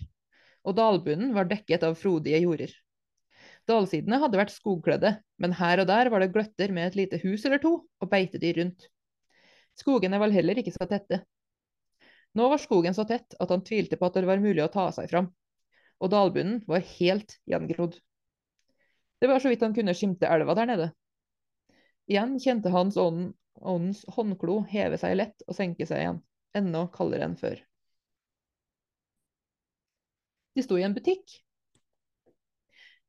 og 0.64 0.76
dalbunnen 0.76 1.34
var 1.36 1.50
dekket 1.50 1.84
av 1.84 1.98
frodige 2.00 2.40
jorder. 2.40 2.72
Dalsidene 3.68 4.18
hadde 4.22 4.40
vært 4.40 4.54
skogkledde, 4.54 5.18
men 5.36 5.52
her 5.58 5.82
og 5.82 5.90
der 5.90 6.08
var 6.10 6.24
det 6.24 6.32
gløtter 6.32 6.72
med 6.72 6.88
et 6.88 6.96
lite 6.96 7.20
hus 7.20 7.44
eller 7.44 7.60
to 7.60 7.74
og 7.84 8.10
beitedyr 8.10 8.62
rundt. 8.62 8.88
Skogene 9.76 10.20
var 10.20 10.32
heller 10.32 10.58
ikke 10.60 10.72
så 10.72 10.88
tette. 10.88 11.20
Nå 12.36 12.46
var 12.48 12.62
skogen 12.62 12.96
så 12.96 13.04
tett 13.04 13.36
at 13.42 13.52
han 13.52 13.64
tvilte 13.66 13.98
på 14.00 14.08
at 14.08 14.16
det 14.16 14.28
var 14.28 14.42
mulig 14.42 14.62
å 14.64 14.72
ta 14.72 14.88
seg 14.94 15.10
fram, 15.12 15.28
og 16.00 16.12
dalbunnen 16.12 16.62
var 16.70 16.84
helt 16.96 17.36
gjengrodd. 17.50 17.98
Det 19.20 19.28
var 19.28 19.40
så 19.40 19.52
vidt 19.52 19.62
han 19.62 19.74
kunne 19.76 19.94
skimte 19.94 20.28
elva 20.28 20.56
der 20.56 20.68
nede. 20.70 20.88
Igjen 22.10 22.38
kjente 22.40 22.72
hans 22.72 22.96
ånden, 22.96 23.34
åndens 23.60 24.04
håndklo 24.08 24.62
heve 24.70 24.96
seg 24.98 25.18
lett 25.18 25.44
og 25.46 25.56
senke 25.56 25.86
seg 25.86 26.00
igjen, 26.00 26.22
enda 26.56 26.86
kaldere 26.94 27.28
enn 27.28 27.36
før. 27.38 27.60
De 30.56 30.64
sto 30.64 30.78
i 30.80 30.86
en 30.86 30.96
butikk. 30.96 31.36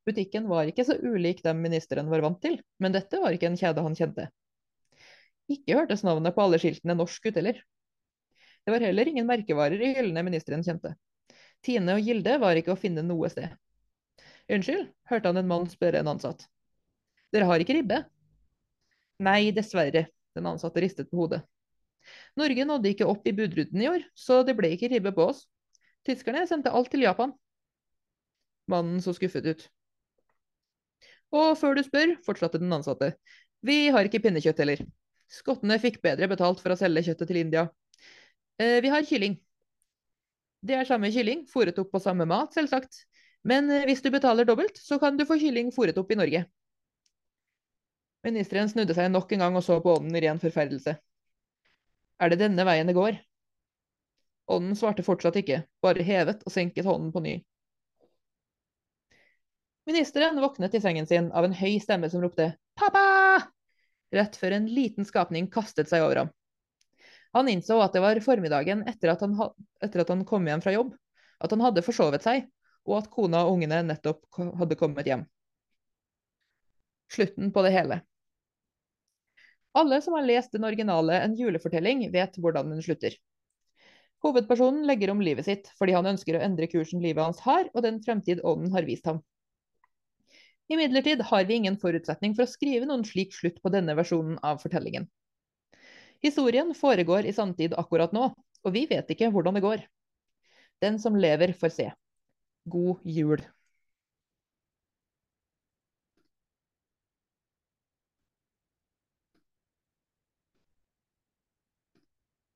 Butikken 0.06 0.47
var 0.50 0.69
ikke 0.69 0.86
så 0.86 0.97
ulik 1.00 1.41
dem 1.45 1.62
ministeren 1.63 2.10
var 2.12 2.24
vant 2.26 2.41
til, 2.43 2.60
men 2.82 2.93
dette 2.93 3.21
var 3.21 3.34
ikke 3.34 3.50
en 3.50 3.58
kjede 3.58 3.86
han 3.86 3.97
kjente. 3.97 4.28
Ikke 5.52 5.78
hørtes 5.78 6.04
navnet 6.06 6.36
på 6.36 6.43
alle 6.43 6.60
skiltene 6.62 6.95
norsk 6.97 7.28
ut 7.30 7.38
heller. 7.39 7.63
Det 8.65 8.74
var 8.76 8.84
heller 8.86 9.10
ingen 9.10 9.30
merkevarer 9.30 9.82
i 9.82 9.93
hyllene 9.97 10.24
ministeren 10.28 10.65
kjente. 10.65 10.93
Tine 11.65 11.97
og 11.97 12.06
Gilde 12.06 12.38
var 12.41 12.58
ikke 12.58 12.74
å 12.76 12.80
finne 12.80 13.04
noe 13.06 13.30
sted. 13.32 13.54
Unnskyld, 14.51 14.89
hørte 15.07 15.31
han 15.31 15.39
en 15.39 15.47
mann 15.47 15.69
spørre 15.71 16.01
en 16.01 16.11
ansatt. 16.11 16.43
Dere 17.31 17.47
har 17.47 17.63
ikke 17.63 17.77
ribbe? 17.77 18.01
Nei, 19.23 19.51
dessverre, 19.55 20.07
den 20.35 20.49
ansatte 20.49 20.83
ristet 20.83 21.11
på 21.11 21.21
hodet. 21.21 21.41
Norge 22.39 22.65
nådde 22.65 22.91
ikke 22.91 23.07
opp 23.07 23.27
i 23.29 23.35
budruten 23.37 23.83
i 23.83 23.87
år, 23.91 24.03
så 24.17 24.41
det 24.43 24.57
ble 24.57 24.73
ikke 24.75 24.89
ribbe 24.91 25.13
på 25.15 25.29
oss. 25.31 25.45
Tyskerne 26.07 26.43
sendte 26.49 26.73
alt 26.73 26.89
til 26.91 27.05
Japan. 27.05 27.31
Mannen 28.71 28.99
så 29.03 29.13
skuffet 29.15 29.45
ut. 29.45 29.67
Og 31.31 31.53
før 31.59 31.77
du 31.77 31.83
spør, 31.85 32.17
fortsatte 32.25 32.59
den 32.59 32.73
ansatte, 32.75 33.13
vi 33.63 33.85
har 33.93 34.07
ikke 34.07 34.23
pinnekjøtt 34.25 34.59
heller. 34.63 34.81
Skottene 35.31 35.77
fikk 35.79 36.01
bedre 36.03 36.27
betalt 36.27 36.59
for 36.59 36.73
å 36.73 36.79
selge 36.79 37.05
kjøttet 37.07 37.29
til 37.29 37.39
India. 37.39 37.67
Eh, 38.59 38.81
vi 38.83 38.91
har 38.91 39.05
kylling. 39.07 39.37
Det 40.61 40.75
er 40.77 40.89
samme 40.89 41.11
kylling, 41.13 41.45
fòret 41.49 41.79
opp 41.81 41.93
på 41.93 42.01
samme 42.03 42.27
mat, 42.29 42.51
selvsagt. 42.57 43.05
Men 43.47 43.69
eh, 43.71 43.86
hvis 43.89 44.04
du 44.06 44.12
betaler 44.13 44.47
dobbelt, 44.47 44.77
så 44.77 44.99
kan 45.01 45.17
du 45.17 45.25
få 45.25 45.39
kylling 45.41 45.71
fôret 45.75 45.97
opp 45.97 46.12
i 46.12 46.19
Norge. 46.19 46.45
Ministeren 48.25 48.69
snudde 48.69 48.93
seg 48.93 49.10
nok 49.10 49.32
en 49.34 49.41
gang 49.41 49.56
og 49.58 49.65
så 49.65 49.80
på 49.82 49.95
ånden 49.97 50.15
i 50.17 50.21
ren 50.21 50.41
forferdelse. 50.41 50.93
Er 52.21 52.30
det 52.30 52.41
denne 52.43 52.65
veien 52.67 52.89
det 52.89 52.97
går? 52.97 53.17
Ånden 54.51 54.77
svarte 54.77 55.06
fortsatt 55.06 55.39
ikke, 55.41 55.63
bare 55.82 56.06
hevet 56.06 56.43
og 56.45 56.54
senket 56.54 56.86
hånden 56.86 57.10
på 57.15 57.23
ny. 57.25 57.39
Ministeren 59.89 60.38
våknet 60.43 60.75
i 60.77 60.82
sengen 60.84 61.08
sin 61.10 61.32
av 61.34 61.47
en 61.47 61.56
høy 61.58 61.80
stemme 61.82 62.10
som 62.12 62.21
ropte 62.21 62.51
'pappa!' 62.77 63.49
rett 64.13 64.36
før 64.38 64.58
en 64.58 64.67
liten 64.69 65.08
skapning 65.08 65.47
kastet 65.49 65.89
seg 65.89 66.04
over 66.06 66.21
ham. 66.21 66.32
Han 67.34 67.47
innså 67.49 67.80
at 67.82 67.95
det 67.95 68.04
var 68.04 68.19
formiddagen 68.21 68.84
etter 68.91 69.13
at 69.13 69.21
han, 69.23 69.38
etter 69.82 70.04
at 70.04 70.10
han 70.12 70.25
kom 70.27 70.45
hjem 70.45 70.62
fra 70.62 70.73
jobb, 70.75 70.91
at 71.39 71.54
han 71.56 71.63
hadde 71.63 71.84
forsovet 71.86 72.21
seg, 72.21 72.43
og 72.88 72.98
at 73.02 73.10
kona 73.13 73.44
og 73.46 73.58
ungene 73.58 73.82
nettopp 73.86 74.24
hadde 74.60 74.78
kommet 74.80 75.10
hjem. 75.10 75.26
Slutten 77.12 77.52
på 77.52 77.63
det 77.65 77.74
hele. 77.76 78.00
Alle 79.78 80.02
som 80.04 80.15
har 80.17 80.28
lest 80.28 80.52
den 80.52 80.65
originale 80.67 81.22
En 81.24 81.36
julefortelling, 81.39 82.04
vet 82.12 82.38
hvordan 82.44 82.74
den 82.74 82.82
slutter. 82.84 83.15
Hovedpersonen 84.22 84.86
legger 84.86 85.12
om 85.13 85.22
livet 85.24 85.48
sitt 85.48 85.70
fordi 85.80 85.96
han 85.96 86.10
ønsker 86.12 86.38
å 86.38 86.44
endre 86.46 86.67
kursen 86.72 87.02
livet 87.04 87.24
hans 87.24 87.39
har, 87.46 87.70
og 87.74 87.86
den 87.86 88.02
fremtid 88.04 88.44
ånden 88.44 88.74
har 88.76 88.88
vist 88.88 89.08
ham. 89.10 89.22
Imidlertid 90.72 91.24
har 91.28 91.48
vi 91.48 91.58
ingen 91.60 91.78
forutsetning 91.80 92.36
for 92.36 92.46
å 92.46 92.52
skrive 92.52 92.88
noen 92.88 93.04
slik 93.08 93.34
slutt 93.36 93.58
på 93.63 93.72
denne 93.74 93.96
versjonen 93.98 94.38
av 94.46 94.62
fortellingen. 94.62 95.10
Historien 96.24 96.76
foregår 96.78 97.26
i 97.26 97.34
samtid 97.34 97.74
akkurat 97.82 98.13
nå, 98.15 98.30
og 98.62 98.76
vi 98.76 98.86
vet 98.88 99.10
ikke 99.12 99.32
hvordan 99.34 99.58
det 99.58 99.65
går. 99.65 99.84
Den 100.84 101.00
som 101.02 101.17
lever, 101.17 101.56
får 101.58 101.74
se. 101.76 101.88
God 102.65 103.02
jul. 103.06 103.45